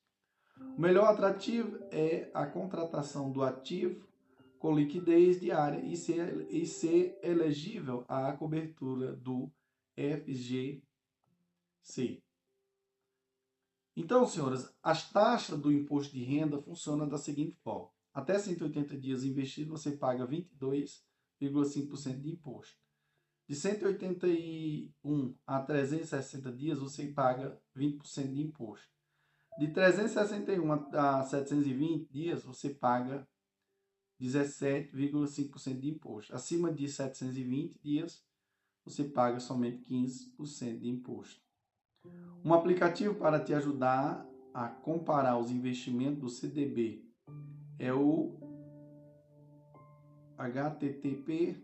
[0.76, 4.06] O melhor atrativo é a contratação do ativo
[4.58, 9.52] com liquidez diária e ser, e ser elegível à cobertura do
[9.94, 10.82] FGC.
[13.96, 17.90] Então, senhoras, as taxas do imposto de renda funcionam da seguinte forma.
[18.12, 22.76] Até 180 dias investido, você paga 22,5% de imposto.
[23.48, 28.86] De 181 a 360 dias, você paga 20% de imposto.
[29.58, 33.26] De 361 a 720 dias, você paga
[34.20, 36.34] 17,5% de imposto.
[36.34, 38.22] Acima de 720 dias,
[38.84, 41.45] você paga somente 15% de imposto.
[42.44, 47.04] Um aplicativo para te ajudar a comparar os investimentos do CDB
[47.78, 48.38] é o
[50.38, 51.62] http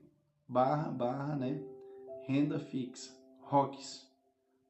[0.49, 1.63] barra barra né
[2.27, 4.11] renda fixa ROCs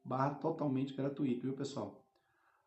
[0.03, 2.05] barra totalmente gratuito viu pessoal?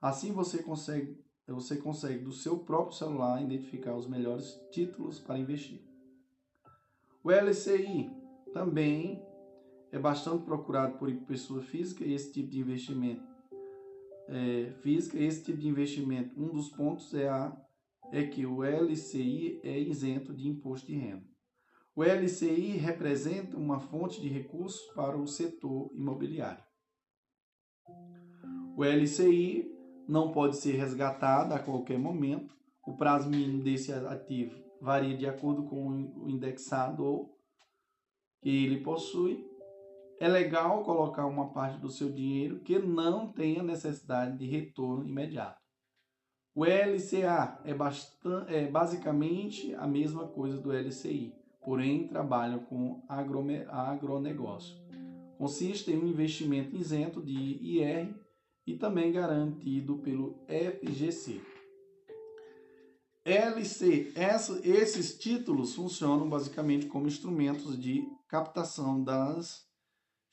[0.01, 5.81] Assim você consegue você consegue do seu próprio celular identificar os melhores títulos para investir.
[7.23, 8.11] O LCI
[8.53, 9.25] também
[9.93, 13.25] é bastante procurado por pessoa física esse tipo de investimento
[14.29, 17.57] é, física esse tipo de investimento um dos pontos é a
[18.13, 21.25] é que o LCI é isento de imposto de renda.
[21.95, 26.63] O LCI representa uma fonte de recursos para o setor imobiliário.
[28.77, 29.67] O LCI
[30.07, 32.55] não pode ser resgatado a qualquer momento.
[32.87, 37.31] O prazo mínimo desse ativo varia de acordo com o indexado
[38.43, 39.43] que ele possui
[40.19, 45.61] é legal colocar uma parte do seu dinheiro que não tenha necessidade de retorno imediato.
[46.55, 54.75] O LCA é, bastante, é basicamente a mesma coisa do LCI, porém trabalha com agronegócio.
[55.37, 58.15] Consiste em um investimento isento de IR
[58.67, 61.43] e também garantido pelo FGC.
[63.23, 69.66] LC, essa, esses títulos funcionam basicamente como instrumentos de captação das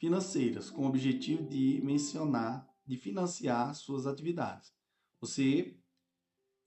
[0.03, 4.73] financeiras, com o objetivo de mencionar, de financiar suas atividades.
[5.21, 5.77] Você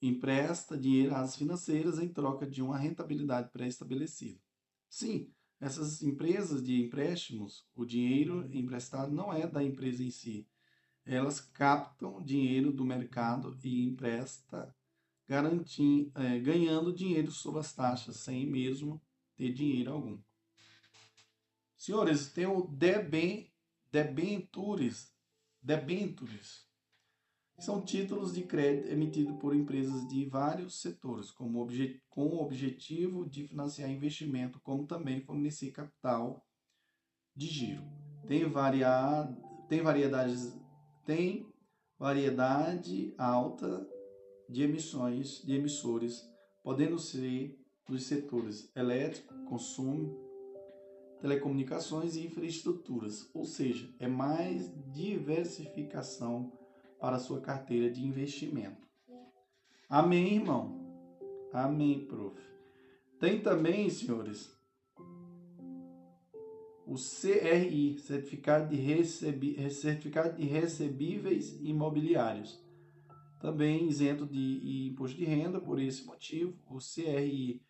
[0.00, 4.40] empresta dinheiro às financeiras em troca de uma rentabilidade pré-estabelecida.
[4.88, 5.30] Sim,
[5.60, 10.48] essas empresas de empréstimos, o dinheiro emprestado não é da empresa em si.
[11.04, 14.74] Elas captam dinheiro do mercado e empresta
[15.28, 18.98] garantindo, é, ganhando dinheiro sobre as taxas, sem mesmo
[19.36, 20.18] ter dinheiro algum.
[21.76, 23.52] Senhores, tem o deben,
[23.92, 25.12] debentures,
[25.60, 26.66] debentures.
[27.58, 33.90] São títulos de crédito emitidos por empresas de vários setores, com o objetivo de financiar
[33.90, 36.46] investimento, como também fornecer capital
[37.34, 37.82] de giro.
[38.26, 39.34] Tem, variar,
[39.68, 40.54] tem variedades,
[41.04, 41.46] tem
[41.98, 43.88] variedade alta
[44.48, 46.28] de emissões de emissores,
[46.62, 50.25] podendo ser dos setores elétrico, consumo,
[51.20, 56.52] telecomunicações e infraestruturas, ou seja, é mais diversificação
[56.98, 58.86] para a sua carteira de investimento.
[59.88, 60.84] Amém, irmão?
[61.52, 62.40] Amém, prof.
[63.18, 64.54] Tem também, senhores,
[66.86, 72.64] o CRI, Certificado de, Recebi, Certificado de Recebíveis Imobiliários.
[73.40, 77.62] também isento de imposto de renda, por esse motivo, o CRI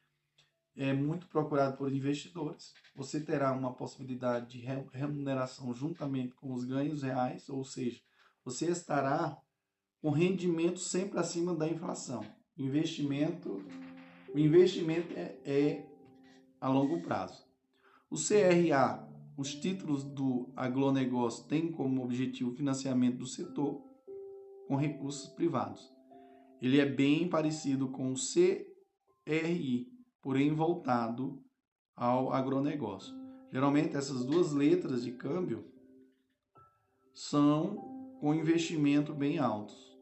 [0.76, 2.74] é muito procurado por investidores.
[2.94, 8.00] Você terá uma possibilidade de remuneração juntamente com os ganhos reais, ou seja,
[8.44, 9.36] você estará
[10.00, 12.24] com rendimento sempre acima da inflação.
[12.56, 13.64] Investimento,
[14.32, 15.86] o investimento é, é
[16.60, 17.44] a longo prazo.
[18.10, 23.82] O CRA, os títulos do agronegócio têm como objetivo o financiamento do setor
[24.68, 25.92] com recursos privados.
[26.60, 29.95] Ele é bem parecido com o CRI,
[30.26, 31.40] porém voltado
[31.94, 33.14] ao agronegócio.
[33.52, 35.72] Geralmente essas duas letras de câmbio
[37.14, 37.76] são
[38.18, 39.96] com investimento bem altos.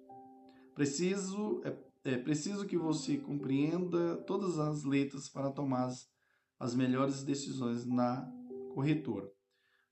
[0.74, 1.76] Preciso é,
[2.12, 6.10] é preciso que você compreenda todas as letras para tomar as,
[6.58, 8.26] as melhores decisões na
[8.72, 9.30] corretora.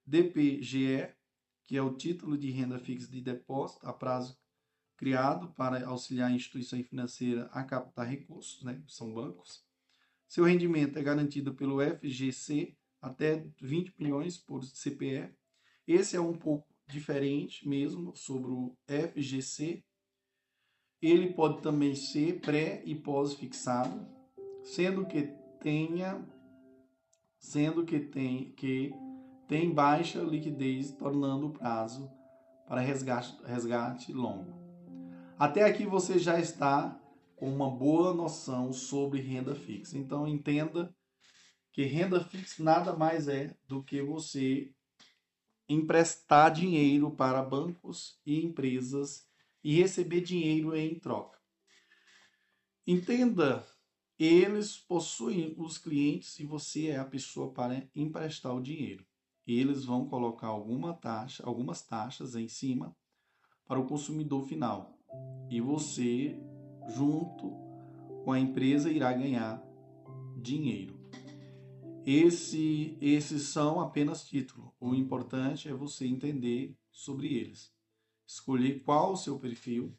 [0.03, 1.13] DPGE,
[1.63, 4.35] que é o título de renda fixa de depósito a prazo
[4.97, 8.81] criado para auxiliar a instituição financeira a captar recursos, né?
[8.87, 9.71] são bancos.
[10.33, 15.31] Seu rendimento é garantido pelo FGC até 20 milhões por CPE.
[15.87, 19.83] Esse é um pouco diferente mesmo sobre o FGC.
[20.99, 24.07] Ele pode também ser pré e pós-fixado,
[24.63, 25.29] sendo que
[25.61, 26.27] tenha
[27.37, 28.91] sendo que tem que
[29.47, 32.09] tem baixa liquidez, tornando o prazo
[32.67, 34.51] para resgate, resgate longo.
[35.37, 36.99] Até aqui você já está
[37.35, 39.97] com uma boa noção sobre renda fixa.
[39.97, 40.95] Então entenda
[41.71, 44.71] que renda fixa nada mais é do que você
[45.67, 49.27] emprestar dinheiro para bancos e empresas
[49.63, 51.39] e receber dinheiro em troca.
[52.85, 53.65] Entenda,
[54.19, 59.05] eles possuem os clientes e você é a pessoa para emprestar o dinheiro.
[59.47, 62.95] Eles vão colocar alguma taxa, algumas taxas em cima
[63.65, 64.97] para o consumidor final.
[65.49, 66.37] E você
[66.87, 67.51] junto
[68.23, 69.61] com a empresa irá ganhar
[70.41, 70.99] dinheiro.
[72.05, 74.71] Esse, esses são apenas títulos.
[74.79, 77.73] O importante é você entender sobre eles.
[78.27, 79.97] Escolher qual o seu perfil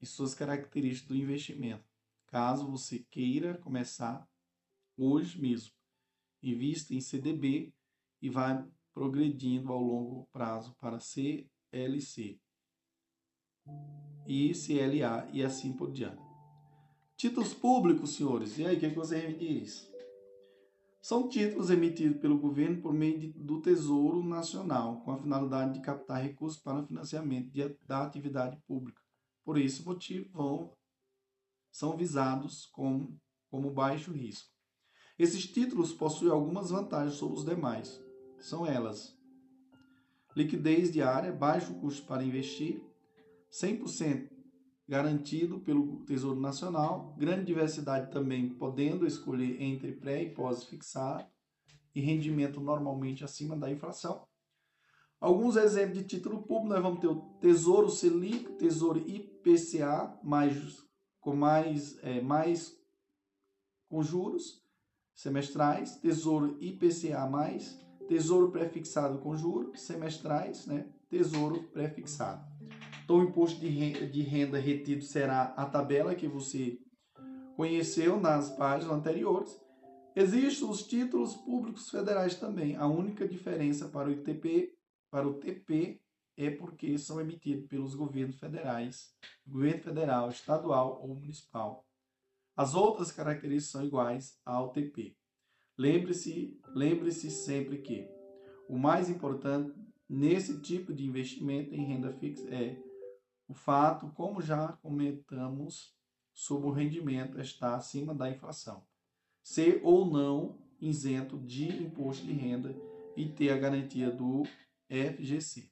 [0.00, 1.84] e suas características do investimento.
[2.26, 4.28] Caso você queira começar
[4.96, 5.72] hoje mesmo,
[6.42, 7.72] invista em CDB
[8.20, 12.38] e vai progredindo ao longo prazo para CLC
[14.28, 16.22] e CLA e assim por diante.
[17.16, 19.90] Títulos públicos, senhores, e aí o que, é que você diz?
[21.00, 25.80] São títulos emitidos pelo governo por meio de, do Tesouro Nacional, com a finalidade de
[25.80, 29.00] captar recursos para o financiamento de, da atividade pública.
[29.42, 30.76] Por esse motivo, vão,
[31.72, 33.18] são visados como,
[33.48, 34.52] como baixo risco.
[35.18, 38.00] Esses títulos possuem algumas vantagens sobre os demais.
[38.38, 39.16] São elas:
[40.36, 42.80] liquidez diária, baixo custo para investir,
[43.50, 44.30] 100%
[44.88, 51.26] garantido pelo Tesouro Nacional, grande diversidade também podendo escolher entre pré e pós fixado
[51.94, 54.26] e rendimento normalmente acima da inflação.
[55.20, 60.56] Alguns exemplos de título público, nós vamos ter o Tesouro Selic, Tesouro IPCA, mais,
[61.20, 62.72] com mais, é, mais
[63.88, 64.62] com juros
[65.12, 70.88] semestrais, Tesouro IPCA+, mais, Tesouro pré-fixado com juros semestrais, né?
[71.10, 72.46] Tesouro pré-fixado.
[73.08, 76.78] Então, o imposto de renda retido será a tabela que você
[77.56, 79.58] conheceu nas páginas anteriores.
[80.14, 82.76] Existem os títulos públicos federais também.
[82.76, 84.74] A única diferença para o ITP,
[85.10, 86.02] para o TP,
[86.36, 89.10] é porque são emitidos pelos governos federais,
[89.46, 91.86] governo federal, estadual ou municipal.
[92.54, 95.16] As outras características são iguais ao TP.
[95.78, 98.06] Lembre-se, lembre-se sempre que
[98.68, 99.72] o mais importante
[100.06, 102.86] nesse tipo de investimento em renda fixa é
[103.48, 105.96] o fato, como já comentamos,
[106.32, 108.84] sobre o rendimento estar acima da inflação.
[109.42, 112.76] Ser ou não isento de imposto de renda
[113.16, 114.44] e ter a garantia do
[114.88, 115.70] FGC.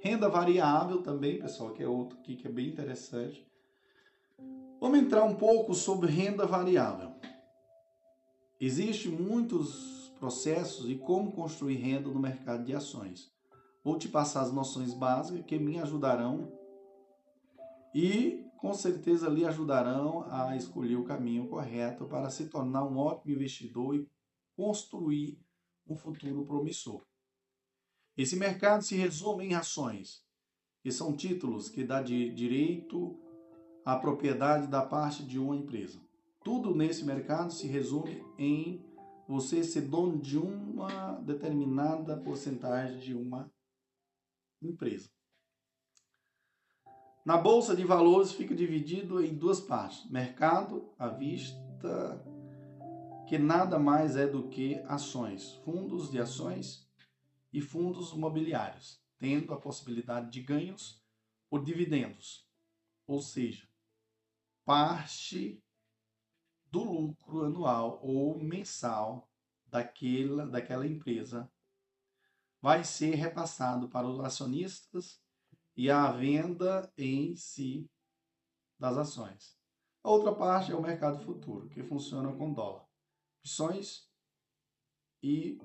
[0.00, 3.46] Renda variável também, pessoal, que é outro aqui que é bem interessante.
[4.80, 7.14] Vamos entrar um pouco sobre renda variável.
[8.60, 13.32] Existem muitos processos e como construir renda no mercado de ações.
[13.82, 16.52] Vou te passar as noções básicas que me ajudarão
[17.94, 23.34] e com certeza lhe ajudarão a escolher o caminho correto para se tornar um ótimo
[23.34, 24.08] investidor e
[24.56, 25.38] construir
[25.88, 27.06] um futuro promissor.
[28.16, 30.24] Esse mercado se resume em ações,
[30.82, 33.16] que são títulos que dá direito
[33.84, 36.00] à propriedade da parte de uma empresa.
[36.42, 38.84] Tudo nesse mercado se resume em
[39.28, 43.50] você ser dono de uma determinada porcentagem de uma
[44.62, 45.10] empresa.
[47.24, 52.24] Na bolsa de valores fica dividido em duas partes: mercado à vista,
[53.28, 56.88] que nada mais é do que ações, fundos de ações
[57.52, 61.02] e fundos imobiliários, tendo a possibilidade de ganhos
[61.50, 62.46] por dividendos,
[63.06, 63.68] ou seja,
[64.64, 65.62] parte
[66.70, 69.28] do lucro anual ou mensal
[69.66, 71.50] daquela, daquela empresa
[72.60, 75.20] vai ser repassado para os acionistas
[75.76, 77.88] e a venda em si
[78.78, 79.56] das ações.
[80.02, 82.84] A outra parte é o mercado futuro, que funciona com dólar,
[83.40, 84.08] opções
[85.22, 85.58] e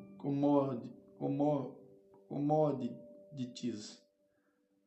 [2.28, 4.02] commodities.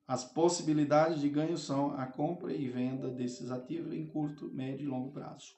[0.06, 4.88] As possibilidades de ganho são a compra e venda desses ativos em curto, médio e
[4.88, 5.56] longo prazo.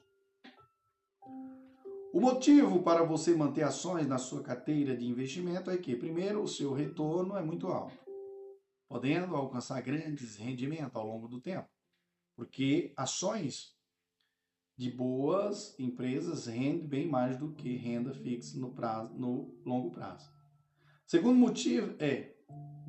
[2.18, 6.48] O motivo para você manter ações na sua carteira de investimento é que, primeiro, o
[6.48, 7.96] seu retorno é muito alto,
[8.88, 11.68] podendo alcançar grandes rendimentos ao longo do tempo,
[12.34, 13.72] porque ações
[14.76, 20.28] de boas empresas rendem bem mais do que renda fixa no, prazo, no longo prazo.
[21.06, 22.34] Segundo motivo é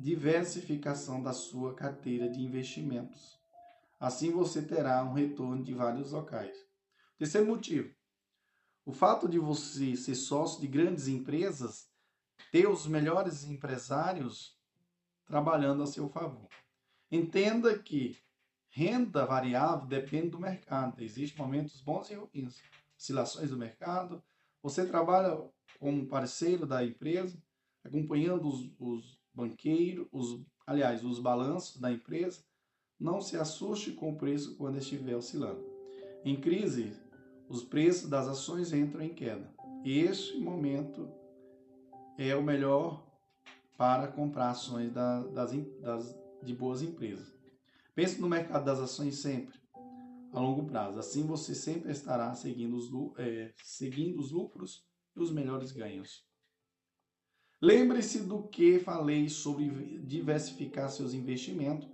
[0.00, 3.38] diversificação da sua carteira de investimentos.
[4.00, 6.56] Assim você terá um retorno de vários locais.
[7.16, 7.94] Terceiro motivo,
[8.90, 11.88] o fato de você ser sócio de grandes empresas,
[12.50, 14.58] ter os melhores empresários
[15.24, 16.48] trabalhando a seu favor.
[17.08, 18.18] Entenda que
[18.68, 21.00] renda variável depende do mercado.
[21.00, 22.60] Existem momentos bons e ruins,
[22.98, 24.20] oscilações do mercado.
[24.60, 25.40] Você trabalha
[25.78, 27.40] como parceiro da empresa,
[27.84, 32.42] acompanhando os, os banqueiros, os, aliás, os balanços da empresa.
[32.98, 35.64] Não se assuste com o preço quando estiver oscilando.
[36.24, 36.99] Em crise,
[37.50, 39.52] os preços das ações entram em queda.
[39.84, 41.10] Este momento
[42.16, 43.04] é o melhor
[43.76, 45.50] para comprar ações da, das,
[45.80, 47.34] das, de boas empresas.
[47.92, 49.58] Pense no mercado das ações sempre
[50.32, 51.00] a longo prazo.
[51.00, 54.86] Assim você sempre estará seguindo os, é, seguindo os lucros
[55.16, 56.24] e os melhores ganhos.
[57.60, 61.88] Lembre-se do que falei sobre diversificar seus investimentos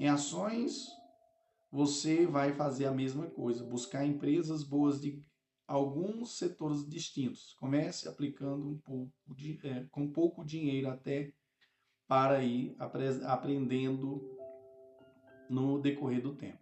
[0.00, 0.88] em ações
[1.72, 5.18] você vai fazer a mesma coisa, buscar empresas boas de
[5.66, 7.54] alguns setores distintos.
[7.54, 11.32] Comece aplicando um pouco de, é, com pouco dinheiro até
[12.06, 12.76] para ir
[13.24, 14.20] aprendendo
[15.48, 16.60] no decorrer do tempo.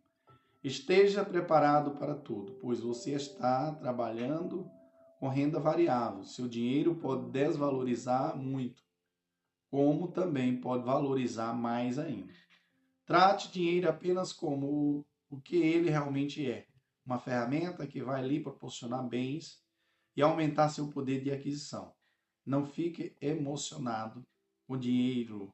[0.62, 4.70] Esteja preparado para tudo, pois você está trabalhando
[5.18, 6.22] com renda variável.
[6.22, 8.80] Seu dinheiro pode desvalorizar muito,
[9.70, 12.32] como também pode valorizar mais ainda.
[13.10, 16.68] Trate dinheiro apenas como o que ele realmente é.
[17.04, 19.60] Uma ferramenta que vai lhe proporcionar bens
[20.16, 21.92] e aumentar seu poder de aquisição.
[22.46, 24.22] Não fique emocionado
[24.64, 25.52] com dinheiro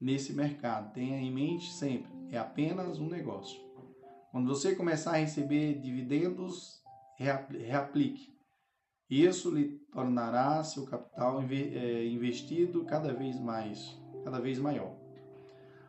[0.00, 0.94] nesse mercado.
[0.94, 3.60] Tenha em mente sempre, é apenas um negócio.
[4.30, 6.82] Quando você começar a receber dividendos,
[7.18, 8.34] reaplique.
[9.10, 13.94] Isso lhe tornará seu capital eh, investido cada vez mais,
[14.24, 14.99] cada vez maior.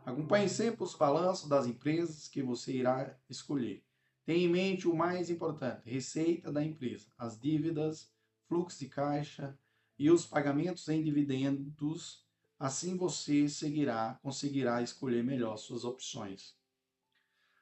[0.05, 3.83] Acompanhe sempre os balanços das empresas que você irá escolher.
[4.25, 8.11] Tenha em mente o mais importante: receita da empresa, as dívidas,
[8.47, 9.57] fluxo de caixa
[9.97, 12.25] e os pagamentos em dividendos.
[12.59, 16.55] Assim você seguirá, conseguirá escolher melhor suas opções.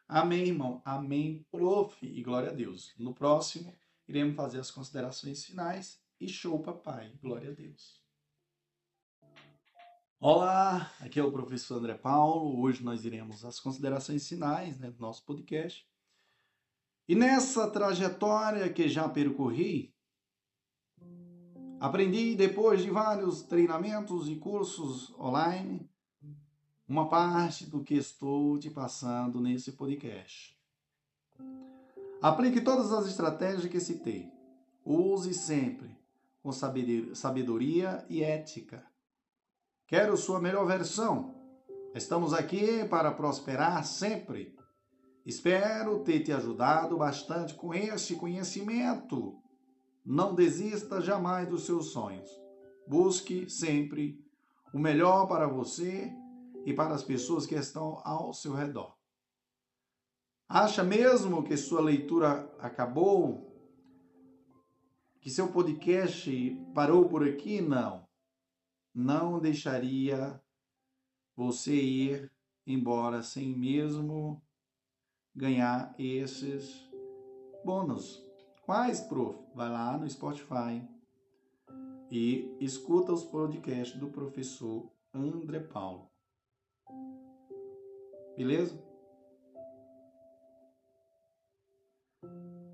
[0.08, 0.82] Amém, irmão.
[0.84, 2.06] Amém, prof.
[2.06, 2.94] E glória a Deus.
[2.98, 6.02] No próximo, iremos fazer as considerações finais.
[6.20, 7.14] E show, papai.
[7.22, 8.09] Glória a Deus.
[10.22, 12.60] Olá, aqui é o professor André Paulo.
[12.60, 15.88] Hoje nós iremos às considerações finais né, do nosso podcast.
[17.08, 19.96] E nessa trajetória que já percorri,
[21.80, 25.90] aprendi depois de vários treinamentos e cursos online,
[26.86, 30.54] uma parte do que estou te passando nesse podcast.
[32.22, 34.30] Aplique todas as estratégias que citei.
[34.84, 35.98] Use sempre
[36.44, 38.89] com sabedoria e ética
[39.90, 41.34] Quero sua melhor versão.
[41.96, 44.56] Estamos aqui para prosperar sempre.
[45.26, 49.42] Espero ter te ajudado bastante com este conhecimento.
[50.06, 52.30] Não desista jamais dos seus sonhos.
[52.88, 54.24] Busque sempre
[54.72, 56.14] o melhor para você
[56.68, 58.96] e para as pessoas que estão ao seu redor.
[60.48, 63.60] Acha mesmo que sua leitura acabou?
[65.20, 66.32] Que seu podcast
[66.76, 67.60] parou por aqui?
[67.60, 68.08] Não
[69.00, 70.42] não deixaria
[71.34, 72.32] você ir
[72.68, 74.42] embora sem mesmo
[75.34, 76.86] ganhar esses
[77.64, 78.22] bônus.
[78.66, 79.40] Quais, prof?
[79.56, 80.86] Vai lá no Spotify
[82.12, 86.12] e escuta os podcasts do professor André Paulo.
[88.36, 88.78] Beleza?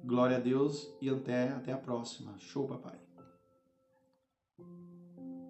[0.04, 2.38] Glória a Deus e até, até a próxima.
[2.40, 3.05] Show, papai.